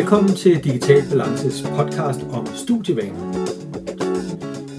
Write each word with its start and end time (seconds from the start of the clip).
Velkommen 0.00 0.34
til 0.34 0.64
Digital 0.64 1.02
Balances 1.10 1.62
podcast 1.62 2.20
om 2.32 2.46
studievaner. 2.46 3.32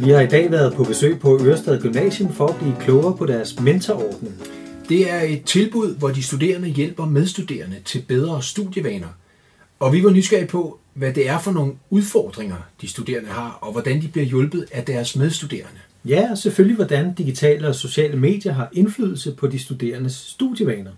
Vi 0.06 0.10
har 0.10 0.22
i 0.22 0.28
dag 0.28 0.52
været 0.52 0.74
på 0.74 0.84
besøg 0.84 1.20
på 1.20 1.40
Ørestad 1.42 1.82
Gymnasium 1.82 2.34
for 2.34 2.48
at 2.48 2.56
blive 2.56 2.76
klogere 2.80 3.18
på 3.18 3.26
deres 3.26 3.60
mentorordning. 3.60 4.34
Det 4.90 5.12
er 5.12 5.22
et 5.22 5.44
tilbud, 5.44 5.96
hvor 5.96 6.10
de 6.10 6.24
studerende 6.24 6.70
hjælper 6.70 7.06
medstuderende 7.06 7.78
til 7.86 8.04
bedre 8.08 8.44
studievaner. 8.44 9.08
Og 9.80 9.94
vi 9.94 10.04
var 10.04 10.10
nysgerrige 10.10 10.48
på, 10.48 10.80
hvad 10.94 11.14
det 11.14 11.30
er 11.30 11.40
for 11.40 11.52
nogle 11.52 11.74
udfordringer, 11.90 12.58
de 12.82 12.88
studerende 12.88 13.30
har, 13.30 13.58
og 13.62 13.72
hvordan 13.72 14.02
de 14.02 14.08
bliver 14.08 14.26
hjulpet 14.26 14.66
af 14.72 14.86
deres 14.86 15.16
medstuderende. 15.16 15.80
Ja, 16.06 16.32
og 16.32 16.38
selvfølgelig 16.38 16.76
hvordan 16.76 17.14
digitale 17.14 17.68
og 17.68 17.76
sociale 17.76 18.18
medier 18.18 18.54
har 18.54 18.70
indflydelse 18.74 19.32
på 19.32 19.48
de 19.48 19.60
studerendes 19.60 20.14
studievaner. 20.14 20.92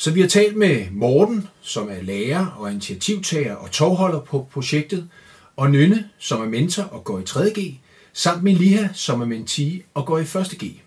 Så 0.00 0.10
vi 0.10 0.20
har 0.20 0.28
talt 0.28 0.56
med 0.56 0.86
Morten, 0.92 1.48
som 1.60 1.88
er 1.88 2.02
lærer 2.02 2.46
og 2.58 2.70
initiativtager 2.70 3.54
og 3.54 3.70
tovholder 3.70 4.20
på 4.20 4.46
projektet, 4.52 5.08
og 5.56 5.70
Nynne, 5.70 6.04
som 6.18 6.40
er 6.40 6.46
mentor 6.46 6.82
og 6.82 7.04
går 7.04 7.18
i 7.18 7.22
3.G, 7.22 7.74
samt 8.12 8.42
Meliha, 8.42 8.88
som 8.92 9.20
er 9.20 9.24
mentee 9.24 9.82
og 9.94 10.06
går 10.06 10.18
i 10.18 10.22
1.G. 10.22 10.80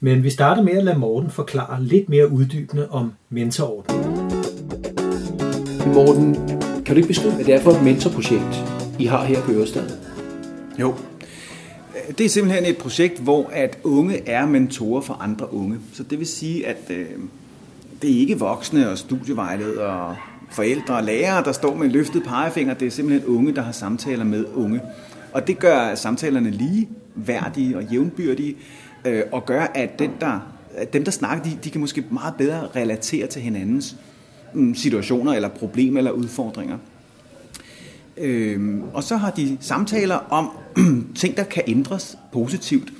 Men 0.00 0.22
vi 0.22 0.30
starter 0.30 0.62
med 0.62 0.72
at 0.72 0.84
lade 0.84 0.98
Morten 0.98 1.30
forklare 1.30 1.82
lidt 1.82 2.08
mere 2.08 2.30
uddybende 2.30 2.90
om 2.90 3.12
mentorordningen. 3.30 4.14
Morten, 5.94 6.34
kan 6.84 6.86
du 6.86 6.94
ikke 6.94 7.08
beskrive, 7.08 7.34
hvad 7.34 7.44
det 7.44 7.54
er 7.54 7.60
for 7.60 7.70
et 7.70 7.82
mentorprojekt, 7.84 8.64
I 8.98 9.04
har 9.04 9.24
her 9.24 9.42
på 9.42 9.52
Ørestad? 9.52 9.90
Jo. 10.80 10.94
Det 12.18 12.26
er 12.26 12.30
simpelthen 12.30 12.66
et 12.66 12.78
projekt, 12.78 13.20
hvor 13.20 13.50
at 13.52 13.78
unge 13.84 14.28
er 14.28 14.46
mentorer 14.46 15.00
for 15.00 15.14
andre 15.14 15.54
unge. 15.54 15.78
Så 15.92 16.02
det 16.02 16.18
vil 16.18 16.26
sige, 16.26 16.66
at 16.66 16.90
øh, 16.90 17.06
det 18.02 18.16
er 18.16 18.18
ikke 18.18 18.38
voksne 18.38 18.90
og 18.90 18.98
studievejledere 18.98 20.08
og 20.08 20.16
forældre 20.50 20.94
og 20.94 21.02
lærere, 21.02 21.44
der 21.44 21.52
står 21.52 21.74
med 21.74 21.86
en 21.86 21.92
løftet 21.92 22.22
pegefinger. 22.22 22.74
Det 22.74 22.86
er 22.86 22.90
simpelthen 22.90 23.28
unge, 23.36 23.54
der 23.54 23.62
har 23.62 23.72
samtaler 23.72 24.24
med 24.24 24.44
unge. 24.54 24.80
Og 25.32 25.46
det 25.46 25.58
gør 25.58 25.94
samtalerne 25.94 26.50
lige 26.50 26.88
værdige 27.14 27.76
og 27.76 27.84
jævnbyrdige, 27.84 28.56
øh, 29.04 29.22
og 29.32 29.46
gør, 29.46 29.66
at, 29.74 29.98
den, 29.98 30.10
der, 30.20 30.40
at 30.74 30.92
dem, 30.92 31.04
der 31.04 31.10
snakker, 31.10 31.44
de, 31.44 31.58
de 31.64 31.70
kan 31.70 31.80
måske 31.80 32.04
meget 32.10 32.34
bedre 32.38 32.68
relatere 32.76 33.26
til 33.26 33.42
hinandens 33.42 33.96
mm, 34.54 34.74
situationer 34.74 35.32
eller 35.32 35.48
problemer 35.48 35.98
eller 35.98 36.10
udfordringer. 36.10 36.78
Øhm, 38.16 38.82
og 38.94 39.02
så 39.02 39.16
har 39.16 39.30
de 39.30 39.58
samtaler 39.60 40.14
om 40.14 40.50
ting, 41.20 41.36
der 41.36 41.44
kan 41.44 41.62
ændres 41.66 42.18
positivt. 42.32 42.92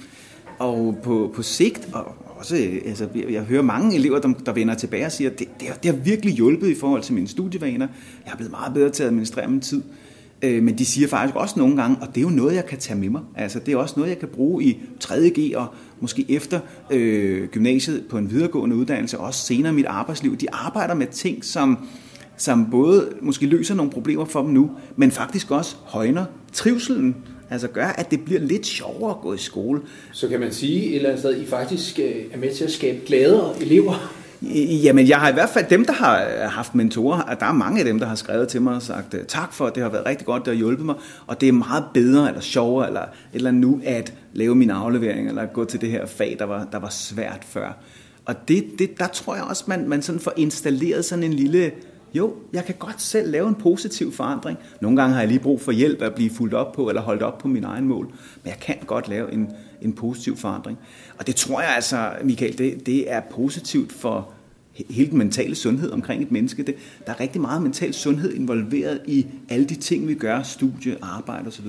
Og 0.58 0.98
på, 1.02 1.32
på 1.36 1.42
sigt, 1.42 1.88
og 1.92 2.21
også, 2.42 2.56
øh, 2.56 2.82
altså, 2.86 3.08
jeg 3.30 3.42
hører 3.42 3.62
mange 3.62 3.96
elever, 3.96 4.18
der, 4.18 4.32
der 4.46 4.52
vender 4.52 4.74
tilbage 4.74 5.06
og 5.06 5.12
siger, 5.12 5.30
at 5.30 5.38
det, 5.38 5.48
det, 5.60 5.68
har, 5.68 5.74
det 5.74 5.94
har 5.94 5.98
virkelig 5.98 6.34
hjulpet 6.34 6.68
i 6.68 6.74
forhold 6.74 7.02
til 7.02 7.14
mine 7.14 7.28
studievaner. 7.28 7.86
Jeg 8.24 8.32
er 8.32 8.36
blevet 8.36 8.50
meget 8.50 8.74
bedre 8.74 8.90
til 8.90 9.02
at 9.02 9.06
administrere 9.06 9.48
min 9.48 9.60
tid. 9.60 9.82
Øh, 10.42 10.62
men 10.62 10.78
de 10.78 10.84
siger 10.84 11.08
faktisk 11.08 11.36
også 11.36 11.54
nogle 11.58 11.76
gange, 11.76 11.96
og 12.00 12.08
det 12.08 12.16
er 12.16 12.22
jo 12.22 12.28
noget, 12.28 12.54
jeg 12.54 12.66
kan 12.66 12.78
tage 12.78 12.98
med 12.98 13.08
mig. 13.08 13.20
Altså, 13.36 13.58
det 13.58 13.74
er 13.74 13.76
også 13.76 13.94
noget, 13.96 14.10
jeg 14.10 14.18
kan 14.18 14.28
bruge 14.28 14.64
i 14.64 14.80
3.G 15.04 15.56
og 15.56 15.66
måske 16.00 16.26
efter 16.28 16.60
øh, 16.90 17.48
gymnasiet 17.48 18.04
på 18.10 18.18
en 18.18 18.30
videregående 18.30 18.76
uddannelse, 18.76 19.18
og 19.18 19.26
også 19.26 19.46
senere 19.46 19.72
i 19.72 19.76
mit 19.76 19.86
arbejdsliv. 19.86 20.36
De 20.36 20.46
arbejder 20.52 20.94
med 20.94 21.06
ting, 21.06 21.44
som, 21.44 21.78
som 22.36 22.70
både 22.70 23.08
måske 23.20 23.46
løser 23.46 23.74
nogle 23.74 23.92
problemer 23.92 24.24
for 24.24 24.42
dem 24.42 24.50
nu, 24.50 24.70
men 24.96 25.10
faktisk 25.10 25.50
også 25.50 25.76
højner 25.84 26.24
trivselen 26.52 27.16
Altså 27.52 27.68
gør, 27.68 27.86
at 27.86 28.10
det 28.10 28.24
bliver 28.24 28.40
lidt 28.40 28.66
sjovere 28.66 29.10
at 29.10 29.20
gå 29.22 29.34
i 29.34 29.38
skole. 29.38 29.80
Så 30.12 30.28
kan 30.28 30.40
man 30.40 30.52
sige 30.52 30.86
et 30.86 30.96
eller 30.96 31.08
andet 31.08 31.20
sted, 31.20 31.40
I 31.40 31.46
faktisk 31.46 31.98
øh, 31.98 32.14
er 32.32 32.38
med 32.38 32.54
til 32.54 32.64
at 32.64 32.70
skabe 32.70 32.98
gladere 33.06 33.54
elever? 33.60 34.14
Jamen, 34.84 35.08
jeg 35.08 35.18
har 35.18 35.30
i 35.30 35.32
hvert 35.32 35.48
fald 35.48 35.66
dem, 35.70 35.84
der 35.84 35.92
har 35.92 36.22
øh, 36.22 36.50
haft 36.50 36.74
mentorer, 36.74 37.34
der 37.34 37.46
er 37.46 37.52
mange 37.52 37.78
af 37.78 37.84
dem, 37.84 37.98
der 37.98 38.06
har 38.06 38.14
skrevet 38.14 38.48
til 38.48 38.62
mig 38.62 38.74
og 38.74 38.82
sagt, 38.82 39.14
øh, 39.14 39.20
tak 39.28 39.52
for, 39.52 39.68
det 39.68 39.82
har 39.82 39.90
været 39.90 40.06
rigtig 40.06 40.26
godt, 40.26 40.44
det 40.44 40.52
har 40.52 40.58
hjulpet 40.58 40.86
mig, 40.86 40.94
og 41.26 41.40
det 41.40 41.48
er 41.48 41.52
meget 41.52 41.84
bedre 41.94 42.28
eller 42.28 42.40
sjovere 42.40 42.86
eller, 42.86 43.04
eller 43.32 43.50
nu 43.50 43.80
at 43.84 44.14
lave 44.32 44.54
min 44.54 44.70
aflevering 44.70 45.28
eller 45.28 45.46
gå 45.46 45.64
til 45.64 45.80
det 45.80 45.90
her 45.90 46.06
fag, 46.06 46.36
der 46.38 46.44
var, 46.44 46.68
der 46.72 46.78
var 46.78 46.90
svært 46.90 47.40
før. 47.48 47.78
Og 48.24 48.34
det, 48.48 48.64
det, 48.78 48.98
der 48.98 49.06
tror 49.06 49.34
jeg 49.34 49.44
også, 49.44 49.64
man, 49.66 49.88
man 49.88 50.02
sådan 50.02 50.20
får 50.20 50.32
installeret 50.36 51.04
sådan 51.04 51.24
en 51.24 51.32
lille 51.32 51.72
jo, 52.14 52.34
jeg 52.52 52.64
kan 52.64 52.74
godt 52.78 53.02
selv 53.02 53.30
lave 53.30 53.48
en 53.48 53.54
positiv 53.54 54.12
forandring. 54.12 54.58
Nogle 54.80 54.96
gange 54.96 55.14
har 55.14 55.20
jeg 55.20 55.28
lige 55.28 55.40
brug 55.40 55.60
for 55.60 55.72
hjælp 55.72 56.02
at 56.02 56.14
blive 56.14 56.30
fuldt 56.30 56.54
op 56.54 56.72
på, 56.72 56.88
eller 56.88 57.02
holdt 57.02 57.22
op 57.22 57.38
på 57.38 57.48
min 57.48 57.64
egen 57.64 57.88
mål. 57.88 58.06
Men 58.42 58.50
jeg 58.50 58.58
kan 58.60 58.76
godt 58.86 59.08
lave 59.08 59.32
en, 59.32 59.50
en 59.82 59.92
positiv 59.92 60.36
forandring. 60.36 60.78
Og 61.18 61.26
det 61.26 61.36
tror 61.36 61.60
jeg 61.60 61.70
altså, 61.74 62.10
Michael, 62.24 62.58
det, 62.58 62.86
det 62.86 63.12
er 63.12 63.20
positivt 63.20 63.92
for 63.92 64.28
hele 64.90 65.10
den 65.10 65.18
mentale 65.18 65.54
sundhed 65.54 65.90
omkring 65.90 66.22
et 66.22 66.32
menneske. 66.32 66.62
Det, 66.62 66.74
der 67.06 67.12
er 67.12 67.20
rigtig 67.20 67.40
meget 67.40 67.62
mental 67.62 67.94
sundhed 67.94 68.32
involveret 68.32 69.00
i 69.06 69.26
alle 69.48 69.64
de 69.64 69.74
ting, 69.74 70.08
vi 70.08 70.14
gør, 70.14 70.42
studie, 70.42 70.96
arbejde 71.02 71.46
osv. 71.48 71.66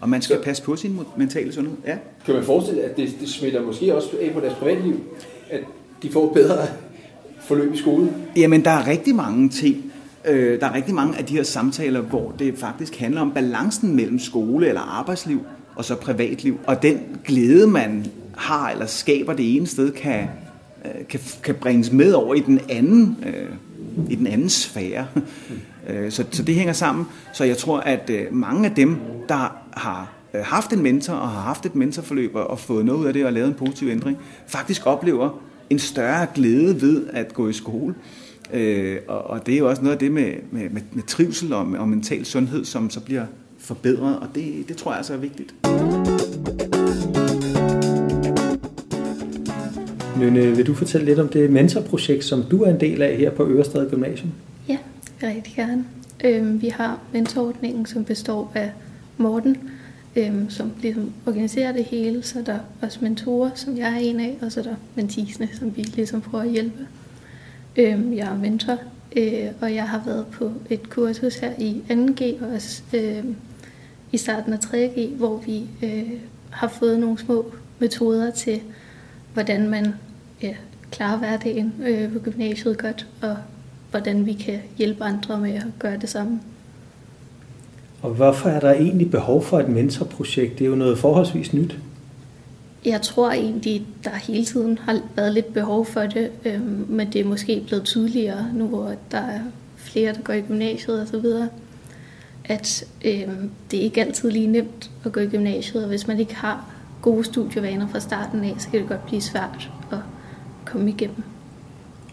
Og 0.00 0.08
man 0.08 0.22
skal 0.22 0.36
Så, 0.36 0.42
passe 0.42 0.62
på 0.62 0.76
sin 0.76 1.00
mentale 1.16 1.52
sundhed. 1.52 1.76
Ja. 1.86 1.98
Kan 2.26 2.34
man 2.34 2.44
forestille 2.44 2.82
at 2.82 2.96
det, 2.96 3.16
det 3.20 3.28
smitter 3.28 3.62
måske 3.62 3.94
også 3.94 4.08
af 4.20 4.32
på 4.32 4.40
deres 4.40 4.54
privatliv? 4.54 5.00
At 5.50 5.60
de 6.02 6.10
får 6.10 6.32
bedre 6.32 6.66
forløb 7.40 7.74
i 7.74 7.78
skolen? 7.78 8.10
Jamen, 8.36 8.64
der 8.64 8.70
er 8.70 8.86
rigtig 8.86 9.14
mange 9.14 9.48
ting. 9.48 9.92
Øh, 10.24 10.60
der 10.60 10.66
er 10.66 10.74
rigtig 10.74 10.94
mange 10.94 11.18
af 11.18 11.24
de 11.24 11.36
her 11.36 11.42
samtaler, 11.42 12.00
hvor 12.00 12.34
det 12.38 12.58
faktisk 12.58 12.96
handler 12.96 13.20
om 13.20 13.30
balancen 13.30 13.96
mellem 13.96 14.18
skole 14.18 14.68
eller 14.68 14.80
arbejdsliv 14.80 15.40
og 15.76 15.84
så 15.84 15.94
privatliv. 15.94 16.58
Og 16.66 16.82
den 16.82 16.98
glæde, 17.24 17.66
man 17.66 18.06
har 18.36 18.70
eller 18.70 18.86
skaber 18.86 19.32
det 19.32 19.56
ene 19.56 19.66
sted, 19.66 19.92
kan, 19.92 20.28
øh, 20.84 21.06
kan, 21.08 21.20
kan 21.42 21.54
bringes 21.54 21.92
med 21.92 22.12
over 22.12 22.34
i 22.34 22.40
den 22.40 22.60
anden, 22.68 23.16
øh, 23.26 23.48
i 24.10 24.14
den 24.14 24.26
anden 24.26 24.48
sfære. 24.48 25.06
Øh, 25.88 26.10
så, 26.10 26.24
så 26.30 26.42
det 26.42 26.54
hænger 26.54 26.72
sammen. 26.72 27.06
Så 27.32 27.44
jeg 27.44 27.56
tror, 27.56 27.80
at 27.80 28.10
øh, 28.10 28.26
mange 28.30 28.68
af 28.68 28.74
dem, 28.74 28.96
der 29.28 29.56
har 29.70 30.12
øh, 30.34 30.40
haft 30.44 30.72
en 30.72 30.82
mentor 30.82 31.14
og 31.14 31.28
har 31.28 31.40
haft 31.40 31.66
et 31.66 31.74
mentorforløb 31.74 32.30
og 32.34 32.58
fået 32.58 32.84
noget 32.84 32.98
ud 32.98 33.04
af 33.04 33.12
det 33.12 33.26
og 33.26 33.32
lavet 33.32 33.48
en 33.48 33.54
positiv 33.54 33.88
ændring, 33.88 34.18
faktisk 34.46 34.86
oplever 34.86 35.40
en 35.70 35.78
større 35.78 36.26
glæde 36.34 36.82
ved 36.82 37.06
at 37.12 37.34
gå 37.34 37.48
i 37.48 37.52
skole. 37.52 37.94
Øh, 38.52 38.98
og, 39.08 39.22
og 39.22 39.46
det 39.46 39.54
er 39.54 39.58
jo 39.58 39.68
også 39.68 39.82
noget 39.82 39.94
af 39.94 39.98
det 39.98 40.12
med, 40.12 40.32
med, 40.50 40.70
med, 40.70 40.82
med 40.92 41.02
trivsel 41.02 41.52
og, 41.52 41.66
og 41.78 41.88
mental 41.88 42.24
sundhed, 42.24 42.64
som 42.64 42.90
så 42.90 43.00
bliver 43.00 43.24
forbedret, 43.58 44.18
og 44.18 44.26
det, 44.34 44.68
det 44.68 44.76
tror 44.76 44.90
jeg 44.90 44.96
altså 44.96 45.12
er 45.12 45.18
vigtigt. 45.18 45.54
Nynne, 50.20 50.56
vil 50.56 50.66
du 50.66 50.74
fortælle 50.74 51.06
lidt 51.06 51.18
om 51.18 51.28
det 51.28 51.50
mentorprojekt, 51.50 52.24
som 52.24 52.42
du 52.42 52.62
er 52.62 52.70
en 52.70 52.80
del 52.80 53.02
af 53.02 53.16
her 53.16 53.30
på 53.30 53.48
Ørestad 53.48 53.90
Gymnasium? 53.90 54.30
Ja, 54.68 54.76
rigtig 55.22 55.52
gerne. 55.56 55.84
Øh, 56.24 56.62
vi 56.62 56.68
har 56.68 57.00
mentorordningen, 57.12 57.86
som 57.86 58.04
består 58.04 58.52
af 58.54 58.72
Morten, 59.16 59.56
øhm, 60.16 60.50
som 60.50 60.72
ligesom 60.82 61.12
organiserer 61.26 61.72
det 61.72 61.84
hele. 61.84 62.22
Så 62.22 62.42
der 62.46 62.58
også 62.82 62.98
mentorer, 63.02 63.50
som 63.54 63.76
jeg 63.76 63.92
er 63.92 63.98
en 63.98 64.20
af, 64.20 64.38
og 64.42 64.52
så 64.52 64.60
er 64.60 64.64
der 64.64 64.74
mentisene, 64.94 65.48
som 65.58 65.76
vi 65.76 65.82
ligesom 65.82 66.20
prøver 66.20 66.44
at 66.44 66.50
hjælpe. 66.50 66.86
Øhm, 67.76 68.16
jeg 68.16 68.28
er 68.28 68.38
mentor, 68.38 68.78
øh, 69.16 69.46
og 69.60 69.74
jeg 69.74 69.88
har 69.88 70.02
været 70.06 70.26
på 70.26 70.52
et 70.70 70.90
kursus 70.90 71.34
her 71.36 71.52
i 71.58 71.82
2G, 71.90 72.44
og 72.44 72.52
også 72.54 72.82
øh, 72.94 73.24
i 74.12 74.16
starten 74.16 74.52
af 74.52 74.58
3G, 74.58 75.16
hvor 75.16 75.36
vi 75.36 75.66
øh, 75.82 76.12
har 76.50 76.68
fået 76.68 77.00
nogle 77.00 77.18
små 77.18 77.52
metoder 77.78 78.30
til, 78.30 78.60
hvordan 79.32 79.68
man 79.68 79.94
ja, 80.42 80.54
klarer 80.90 81.18
hverdagen 81.18 81.74
øh, 81.82 82.12
på 82.12 82.18
gymnasiet 82.18 82.78
godt, 82.78 83.06
og 83.22 83.36
hvordan 83.90 84.26
vi 84.26 84.32
kan 84.32 84.60
hjælpe 84.76 85.04
andre 85.04 85.38
med 85.38 85.54
at 85.54 85.66
gøre 85.78 85.96
det 85.96 86.08
samme. 86.08 86.40
Og 88.02 88.10
hvorfor 88.10 88.48
er 88.48 88.60
der 88.60 88.72
egentlig 88.72 89.10
behov 89.10 89.42
for 89.42 89.60
et 89.60 89.68
mentorprojekt? 89.68 90.58
Det 90.58 90.64
er 90.64 90.68
jo 90.68 90.74
noget 90.74 90.98
forholdsvis 90.98 91.52
nyt. 91.52 91.78
Jeg 92.84 93.02
tror 93.02 93.30
egentlig, 93.30 93.86
der 94.04 94.10
hele 94.10 94.44
tiden 94.44 94.78
har 94.78 95.00
været 95.16 95.34
lidt 95.34 95.52
behov 95.52 95.86
for 95.86 96.00
det, 96.00 96.30
øhm, 96.44 96.86
men 96.88 97.12
det 97.12 97.20
er 97.20 97.24
måske 97.24 97.62
blevet 97.66 97.84
tydeligere 97.84 98.46
nu, 98.54 98.66
hvor 98.66 98.94
der 99.10 99.18
er 99.18 99.40
flere, 99.76 100.12
der 100.12 100.20
går 100.20 100.32
i 100.32 100.40
gymnasiet 100.40 101.02
osv., 101.02 101.26
at 102.44 102.84
øhm, 103.04 103.50
det 103.70 103.78
er 103.78 103.82
ikke 103.82 104.00
altid 104.00 104.30
lige 104.30 104.46
nemt 104.46 104.90
at 105.04 105.12
gå 105.12 105.20
i 105.20 105.26
gymnasiet, 105.26 105.82
og 105.82 105.88
hvis 105.88 106.06
man 106.06 106.18
ikke 106.18 106.34
har 106.34 106.70
gode 107.02 107.24
studievaner 107.24 107.88
fra 107.88 108.00
starten 108.00 108.44
af, 108.44 108.54
så 108.58 108.68
kan 108.70 108.80
det 108.80 108.88
godt 108.88 109.06
blive 109.06 109.20
svært 109.20 109.70
at 109.92 109.98
komme 110.64 110.90
igennem. 110.90 111.22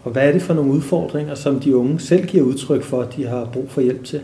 Og 0.04 0.10
hvad 0.10 0.28
er 0.28 0.32
det 0.32 0.42
for 0.42 0.54
nogle 0.54 0.72
udfordringer, 0.72 1.34
som 1.34 1.60
de 1.60 1.76
unge 1.76 2.00
selv 2.00 2.26
giver 2.26 2.44
udtryk 2.44 2.82
for, 2.82 3.02
at 3.02 3.16
de 3.16 3.26
har 3.26 3.44
brug 3.44 3.70
for 3.70 3.80
hjælp 3.80 4.04
til? 4.04 4.20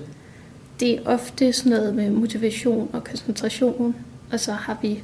Det 0.81 0.93
er 0.93 0.99
ofte 1.05 1.53
sådan 1.53 1.73
noget 1.73 1.95
med 1.95 2.11
motivation 2.11 2.91
og 2.93 3.05
koncentration, 3.05 3.95
og 4.33 4.41
så 4.41 4.53
har 4.53 4.79
vi 4.83 5.03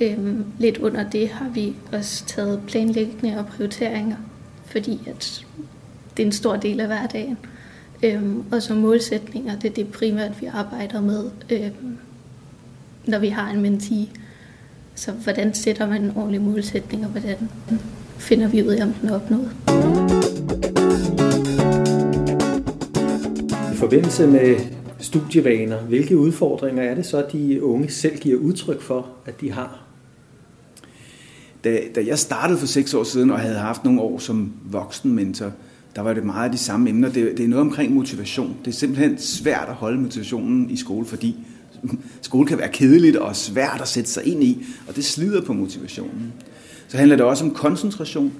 øhm, 0.00 0.44
lidt 0.58 0.78
under 0.78 1.10
det 1.10 1.28
har 1.28 1.48
vi 1.48 1.74
også 1.92 2.26
taget 2.26 2.60
planlægning 2.66 3.38
og 3.38 3.46
prioriteringer, 3.46 4.16
fordi 4.66 5.00
at 5.06 5.46
det 6.16 6.22
er 6.22 6.26
en 6.26 6.32
stor 6.32 6.56
del 6.56 6.80
af 6.80 6.86
hverdagen. 6.86 7.38
Øhm, 8.02 8.44
og 8.52 8.62
så 8.62 8.74
målsætninger, 8.74 9.58
det 9.58 9.70
er 9.70 9.74
det 9.74 9.88
primært, 9.88 10.40
vi 10.40 10.46
arbejder 10.46 11.00
med, 11.00 11.30
øhm, 11.50 11.98
når 13.06 13.18
vi 13.18 13.28
har 13.28 13.50
en 13.50 13.60
mentee. 13.60 14.08
Så 14.94 15.12
hvordan 15.12 15.54
sætter 15.54 15.88
man 15.88 16.02
en 16.02 16.12
ordentlig 16.16 16.40
målsætning, 16.40 17.04
og 17.04 17.10
hvordan 17.10 17.36
finder 18.18 18.48
vi 18.48 18.62
ud 18.62 18.68
af, 18.68 18.82
om 18.82 18.92
den 18.92 19.08
er 19.08 19.14
opnået. 19.14 19.50
I 23.72 23.76
forbindelse 23.76 24.26
med 24.26 24.56
studievaner, 25.02 25.78
hvilke 25.78 26.18
udfordringer 26.18 26.82
er 26.82 26.94
det 26.94 27.06
så, 27.06 27.24
de 27.32 27.64
unge 27.64 27.90
selv 27.90 28.18
giver 28.18 28.38
udtryk 28.38 28.80
for, 28.80 29.08
at 29.26 29.40
de 29.40 29.52
har? 29.52 29.82
Da, 31.64 31.80
da 31.94 32.04
jeg 32.06 32.18
startede 32.18 32.58
for 32.58 32.66
seks 32.66 32.94
år 32.94 33.04
siden 33.04 33.30
og 33.30 33.38
havde 33.40 33.58
haft 33.58 33.84
nogle 33.84 34.00
år 34.00 34.18
som 34.18 34.52
voksen 34.64 35.12
mentor, 35.12 35.52
der 35.96 36.02
var 36.02 36.12
det 36.12 36.24
meget 36.24 36.44
af 36.44 36.52
de 36.52 36.58
samme 36.58 36.90
emner. 36.90 37.08
Det, 37.08 37.36
det 37.36 37.44
er 37.44 37.48
noget 37.48 37.60
omkring 37.60 37.94
motivation. 37.94 38.56
Det 38.64 38.70
er 38.70 38.76
simpelthen 38.76 39.18
svært 39.18 39.68
at 39.68 39.74
holde 39.74 40.00
motivationen 40.00 40.70
i 40.70 40.76
skole, 40.76 41.06
fordi 41.06 41.36
skole 42.22 42.46
kan 42.46 42.58
være 42.58 42.68
kedeligt 42.68 43.16
og 43.16 43.36
svært 43.36 43.80
at 43.80 43.88
sætte 43.88 44.10
sig 44.10 44.26
ind 44.26 44.44
i, 44.44 44.64
og 44.88 44.96
det 44.96 45.04
slider 45.04 45.40
på 45.40 45.52
motivationen. 45.52 46.32
Så 46.88 46.96
handler 46.96 47.16
det 47.16 47.24
også 47.24 47.44
om 47.44 47.50
koncentration. 47.50 48.32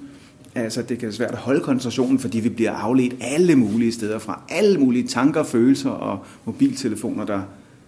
Altså, 0.55 0.83
det 0.83 0.99
kan 0.99 1.07
være 1.07 1.13
svært 1.13 1.31
at 1.31 1.39
holde 1.39 1.61
koncentrationen, 1.61 2.19
fordi 2.19 2.41
vi 2.41 2.49
bliver 2.49 2.73
afledt 2.73 3.15
alle 3.21 3.57
mulige 3.57 3.93
steder 3.93 4.19
fra. 4.19 4.43
Alle 4.49 4.81
mulige 4.81 5.09
tanker, 5.09 5.43
følelser 5.43 5.91
og 5.91 6.25
mobiltelefoner, 6.45 7.25
der 7.25 7.43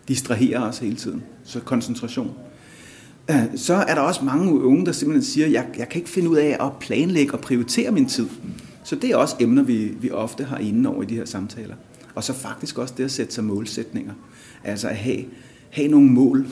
distraherer 0.08 0.60
os 0.60 0.78
hele 0.78 0.96
tiden. 0.96 1.22
Så 1.44 1.60
koncentration. 1.60 2.30
Øh, 3.30 3.36
så 3.56 3.74
er 3.74 3.94
der 3.94 4.00
også 4.00 4.24
mange 4.24 4.52
unge, 4.52 4.86
der 4.86 4.92
simpelthen 4.92 5.24
siger, 5.24 5.46
jeg, 5.46 5.66
jeg 5.78 5.88
kan 5.88 5.98
ikke 5.98 6.10
finde 6.10 6.28
ud 6.28 6.36
af 6.36 6.56
at 6.60 6.72
planlægge 6.80 7.34
og 7.34 7.40
prioritere 7.40 7.90
min 7.90 8.06
tid. 8.06 8.26
Så 8.84 8.96
det 8.96 9.10
er 9.10 9.16
også 9.16 9.36
emner, 9.40 9.62
vi, 9.62 9.84
vi 10.00 10.10
ofte 10.10 10.44
har 10.44 10.58
inde 10.58 10.90
over 10.90 11.02
i 11.02 11.06
de 11.06 11.14
her 11.14 11.24
samtaler. 11.24 11.74
Og 12.14 12.24
så 12.24 12.32
faktisk 12.32 12.78
også 12.78 12.94
det 12.96 13.04
at 13.04 13.10
sætte 13.10 13.34
sig 13.34 13.44
målsætninger. 13.44 14.12
Altså 14.64 14.88
at 14.88 14.96
have, 14.96 15.24
have 15.70 15.88
nogle 15.88 16.10
mål. 16.10 16.46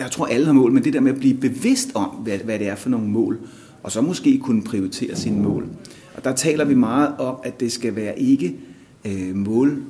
Jeg 0.00 0.10
tror, 0.10 0.26
alle 0.26 0.46
har 0.46 0.52
mål, 0.52 0.72
men 0.72 0.84
det 0.84 0.92
der 0.92 1.00
med 1.00 1.12
at 1.12 1.18
blive 1.18 1.34
bevidst 1.34 1.90
om, 1.94 2.08
hvad, 2.08 2.38
hvad 2.38 2.58
det 2.58 2.68
er 2.68 2.74
for 2.74 2.88
nogle 2.88 3.08
mål. 3.08 3.38
Og 3.82 3.92
så 3.92 4.00
måske 4.00 4.38
kunne 4.38 4.62
prioritere 4.62 5.16
sine 5.16 5.42
mål. 5.42 5.68
Og 6.16 6.24
der 6.24 6.34
taler 6.34 6.64
vi 6.64 6.74
meget 6.74 7.14
om, 7.18 7.36
at 7.44 7.60
det 7.60 7.72
skal 7.72 7.96
være 7.96 8.18
ikke 8.20 8.56
øh, 9.04 9.36
mål 9.36 9.82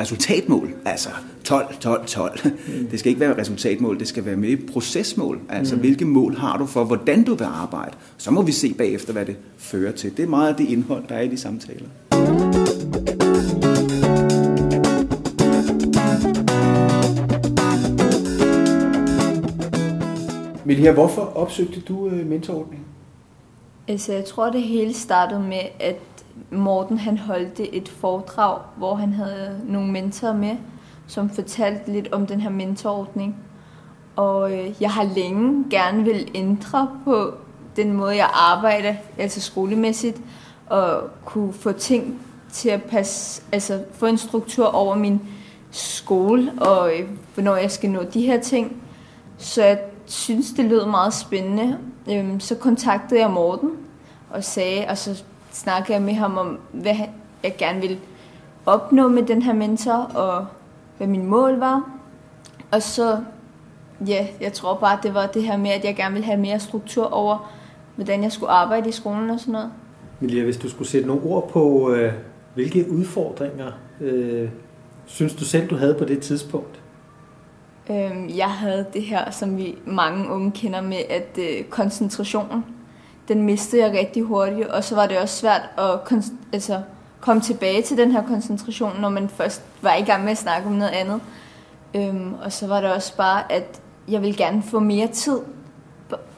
resultatmål, 0.00 0.74
altså 0.84 1.08
12, 1.44 1.66
12, 1.80 2.06
12. 2.06 2.38
Mm. 2.44 2.86
Det 2.90 2.98
skal 2.98 3.10
ikke 3.10 3.20
være 3.20 3.38
resultatmål, 3.38 3.98
det 3.98 4.08
skal 4.08 4.24
være 4.24 4.36
med 4.36 4.56
procesmål. 4.72 5.40
Altså, 5.48 5.74
mm. 5.74 5.80
hvilke 5.80 6.04
mål 6.04 6.36
har 6.36 6.58
du 6.58 6.66
for, 6.66 6.84
hvordan 6.84 7.24
du 7.24 7.34
vil 7.34 7.44
arbejde? 7.44 7.96
Så 8.16 8.30
må 8.30 8.42
vi 8.42 8.52
se 8.52 8.74
bagefter, 8.74 9.12
hvad 9.12 9.26
det 9.26 9.36
fører 9.56 9.92
til. 9.92 10.16
Det 10.16 10.22
er 10.22 10.28
meget 10.28 10.48
af 10.48 10.54
det 10.56 10.68
indhold, 10.68 11.04
der 11.08 11.14
er 11.14 11.20
i 11.20 11.28
de 11.28 11.36
samtaler. 11.36 11.88
Milia, 20.64 20.92
hvorfor 20.92 21.22
opsøgte 21.22 21.80
du 21.80 22.08
øh, 22.08 22.26
mentorordningen? 22.26 22.91
Altså, 23.88 24.12
jeg 24.12 24.24
tror, 24.24 24.50
det 24.50 24.62
hele 24.62 24.94
startede 24.94 25.40
med, 25.40 25.60
at 25.80 25.96
Morten 26.50 26.98
han 26.98 27.18
holdt 27.18 27.60
et 27.72 27.88
foredrag, 27.88 28.58
hvor 28.76 28.94
han 28.94 29.12
havde 29.12 29.60
nogle 29.64 29.92
mentorer 29.92 30.34
med, 30.34 30.56
som 31.06 31.30
fortalte 31.30 31.92
lidt 31.92 32.12
om 32.12 32.26
den 32.26 32.40
her 32.40 32.50
mentorordning. 32.50 33.36
Og 34.16 34.52
øh, 34.52 34.82
jeg 34.82 34.90
har 34.90 35.04
længe 35.14 35.64
gerne 35.70 36.04
vil 36.04 36.30
ændre 36.34 36.90
på 37.04 37.34
den 37.76 37.92
måde, 37.92 38.16
jeg 38.16 38.30
arbejder, 38.34 38.94
altså 39.18 39.40
skolemæssigt, 39.40 40.20
og 40.66 41.10
kunne 41.24 41.52
få 41.52 41.72
ting 41.72 42.20
til 42.52 42.68
at 42.68 42.82
passe, 42.82 43.42
altså 43.52 43.84
få 43.92 44.06
en 44.06 44.18
struktur 44.18 44.66
over 44.66 44.96
min 44.96 45.20
skole, 45.70 46.52
og 46.58 46.98
øh, 46.98 47.08
hvornår 47.34 47.56
jeg 47.56 47.70
skal 47.70 47.90
nå 47.90 48.02
de 48.02 48.26
her 48.26 48.40
ting. 48.40 48.82
Så 49.38 49.64
jeg 49.64 49.80
synes, 50.12 50.52
det 50.52 50.64
lød 50.64 50.86
meget 50.86 51.14
spændende. 51.14 51.78
Øhm, 52.10 52.40
så 52.40 52.54
kontaktede 52.54 53.20
jeg 53.20 53.30
Morten 53.30 53.70
og 54.30 54.44
sagde, 54.44 54.86
og 54.88 54.98
så 54.98 55.22
snakkede 55.50 55.92
jeg 55.92 56.02
med 56.02 56.14
ham 56.14 56.38
om, 56.38 56.58
hvad 56.72 56.94
jeg 57.42 57.54
gerne 57.58 57.80
ville 57.80 57.98
opnå 58.66 59.08
med 59.08 59.22
den 59.22 59.42
her 59.42 59.52
mentor, 59.52 59.92
og 59.92 60.46
hvad 60.96 61.06
min 61.06 61.26
mål 61.26 61.58
var. 61.58 61.90
Og 62.70 62.82
så, 62.82 63.18
ja, 64.06 64.26
jeg 64.40 64.52
tror 64.52 64.74
bare, 64.74 64.98
det 65.02 65.14
var 65.14 65.26
det 65.26 65.42
her 65.42 65.56
med, 65.56 65.70
at 65.70 65.84
jeg 65.84 65.96
gerne 65.96 66.12
ville 66.12 66.26
have 66.26 66.40
mere 66.40 66.60
struktur 66.60 67.04
over, 67.04 67.52
hvordan 67.96 68.22
jeg 68.22 68.32
skulle 68.32 68.50
arbejde 68.50 68.88
i 68.88 68.92
skolen 68.92 69.30
og 69.30 69.40
sådan 69.40 69.52
noget. 69.52 69.70
Milia, 70.20 70.44
hvis 70.44 70.56
du 70.56 70.68
skulle 70.68 70.88
sætte 70.88 71.06
nogle 71.06 71.22
ord 71.22 71.48
på, 71.48 71.90
øh, 71.90 72.12
hvilke 72.54 72.90
udfordringer 72.90 73.72
øh, 74.00 74.48
synes 75.06 75.34
du 75.34 75.44
selv, 75.44 75.70
du 75.70 75.76
havde 75.76 75.94
på 75.94 76.04
det 76.04 76.20
tidspunkt? 76.20 76.81
Øhm, 77.90 78.28
jeg 78.36 78.50
havde 78.50 78.86
det 78.92 79.02
her, 79.02 79.30
som 79.30 79.56
vi 79.56 79.74
mange 79.86 80.28
unge 80.30 80.52
kender 80.52 80.80
med, 80.80 81.02
at 81.10 81.38
øh, 81.38 81.64
koncentrationen 81.64 82.64
den 83.28 83.42
mistede 83.42 83.82
jeg 83.82 83.92
rigtig 83.92 84.22
hurtigt, 84.22 84.68
og 84.68 84.84
så 84.84 84.94
var 84.94 85.06
det 85.06 85.18
også 85.18 85.36
svært 85.36 85.62
at 85.78 86.22
altså, 86.52 86.80
komme 87.20 87.42
tilbage 87.42 87.82
til 87.82 87.96
den 87.96 88.12
her 88.12 88.26
koncentration, 88.26 89.00
når 89.00 89.08
man 89.08 89.28
først 89.28 89.62
var 89.82 89.94
i 89.94 90.02
gang 90.02 90.24
med 90.24 90.32
at 90.32 90.38
snakke 90.38 90.68
om 90.68 90.74
noget 90.74 90.90
andet. 90.90 91.20
Øhm, 91.94 92.34
og 92.44 92.52
så 92.52 92.66
var 92.66 92.80
det 92.80 92.92
også 92.92 93.16
bare, 93.16 93.52
at 93.52 93.80
jeg 94.08 94.22
ville 94.22 94.36
gerne 94.36 94.62
få 94.62 94.78
mere 94.78 95.06
tid, 95.06 95.38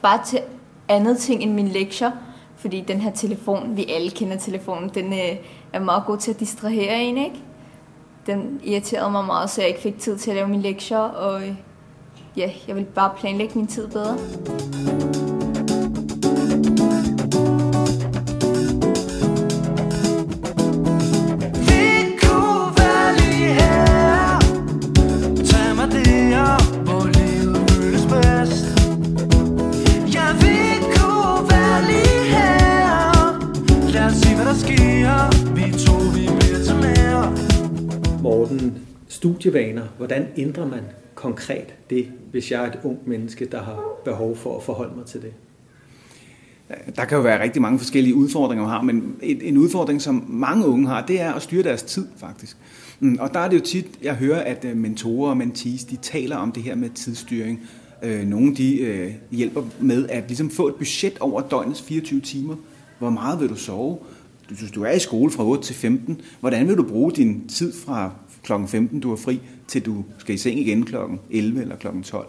bare 0.01 0.19
til 0.25 0.39
andet 0.87 1.17
ting 1.17 1.43
end 1.43 1.53
min 1.53 1.67
lektier, 1.67 2.11
fordi 2.55 2.81
den 2.81 3.01
her 3.01 3.11
telefon, 3.11 3.77
vi 3.77 3.85
alle 3.89 4.11
kender 4.11 4.37
telefonen, 4.37 4.89
den 4.89 5.13
øh, 5.13 5.35
er 5.73 5.79
meget 5.79 6.03
god 6.05 6.17
til 6.17 6.31
at 6.31 6.39
distrahere 6.39 7.03
en, 7.03 7.17
ikke? 7.17 7.41
Den 8.27 8.61
irriterede 8.63 9.11
mig 9.11 9.25
meget, 9.25 9.49
så 9.49 9.61
jeg 9.61 9.67
ikke 9.67 9.81
fik 9.81 9.99
tid 9.99 10.17
til 10.17 10.31
at 10.31 10.35
lave 10.35 10.47
mine 10.47 10.63
lektier, 10.63 10.97
og 10.97 11.41
ja, 12.37 12.51
jeg 12.67 12.75
ville 12.75 12.89
bare 12.95 13.11
planlægge 13.17 13.57
min 13.57 13.67
tid 13.67 13.87
bedre. 13.87 14.17
Studievaner, 39.07 39.83
hvordan 39.97 40.27
ændrer 40.37 40.67
man 40.67 40.81
konkret 41.15 41.73
det, 41.89 42.07
hvis 42.31 42.51
jeg 42.51 42.63
er 42.63 42.67
et 42.67 42.79
ung 42.83 42.99
menneske, 43.05 43.45
der 43.45 43.63
har 43.63 43.83
behov 44.05 44.35
for 44.35 44.57
at 44.57 44.63
forholde 44.63 44.95
mig 44.95 45.05
til 45.05 45.21
det? 45.21 45.33
Der 46.95 47.05
kan 47.05 47.15
jo 47.15 47.21
være 47.21 47.43
rigtig 47.43 47.61
mange 47.61 47.79
forskellige 47.79 48.15
udfordringer, 48.15 48.63
man 48.63 48.71
har, 48.71 48.81
men 48.81 49.15
en 49.21 49.57
udfordring, 49.57 50.01
som 50.01 50.25
mange 50.27 50.65
unge 50.67 50.87
har, 50.87 51.05
det 51.05 51.21
er 51.21 51.33
at 51.33 51.41
styre 51.41 51.63
deres 51.63 51.83
tid, 51.83 52.07
faktisk. 52.17 52.57
Mm, 52.99 53.17
og 53.19 53.33
der 53.33 53.39
er 53.39 53.49
det 53.49 53.59
jo 53.59 53.61
tit, 53.61 53.85
jeg 54.03 54.15
hører, 54.15 54.39
at 54.41 54.65
øh, 54.65 54.77
mentorer 54.77 55.29
og 55.29 55.37
mentees, 55.37 55.83
de 55.83 55.95
taler 55.95 56.35
om 56.35 56.51
det 56.51 56.63
her 56.63 56.75
med 56.75 56.89
tidsstyring. 56.89 57.59
Øh, 58.03 58.27
nogle 58.27 58.55
de 58.55 58.77
øh, 58.77 59.13
hjælper 59.31 59.63
med 59.79 60.09
at 60.09 60.23
ligesom 60.27 60.49
få 60.49 60.67
et 60.67 60.75
budget 60.75 61.19
over 61.19 61.41
døgnets 61.41 61.81
24 61.81 62.21
timer. 62.21 62.55
Hvor 62.99 63.09
meget 63.09 63.39
vil 63.39 63.49
du 63.49 63.55
sove? 63.55 63.97
Hvis 64.49 64.71
du 64.71 64.83
er 64.83 64.91
i 64.91 64.99
skole 64.99 65.31
fra 65.31 65.45
8 65.45 65.63
til 65.63 65.75
15, 65.75 66.21
hvordan 66.39 66.67
vil 66.67 66.77
du 66.77 66.83
bruge 66.83 67.11
din 67.11 67.47
tid 67.47 67.73
fra 67.73 68.11
kl. 68.45 68.53
15, 68.67 68.99
du 68.99 69.11
er 69.11 69.15
fri, 69.15 69.39
til 69.67 69.85
du 69.85 70.03
skal 70.17 70.35
i 70.35 70.37
seng 70.37 70.59
igen 70.59 70.85
kl. 70.85 70.95
11 71.29 71.61
eller 71.61 71.75
kl. 71.75 71.87
12. 72.03 72.27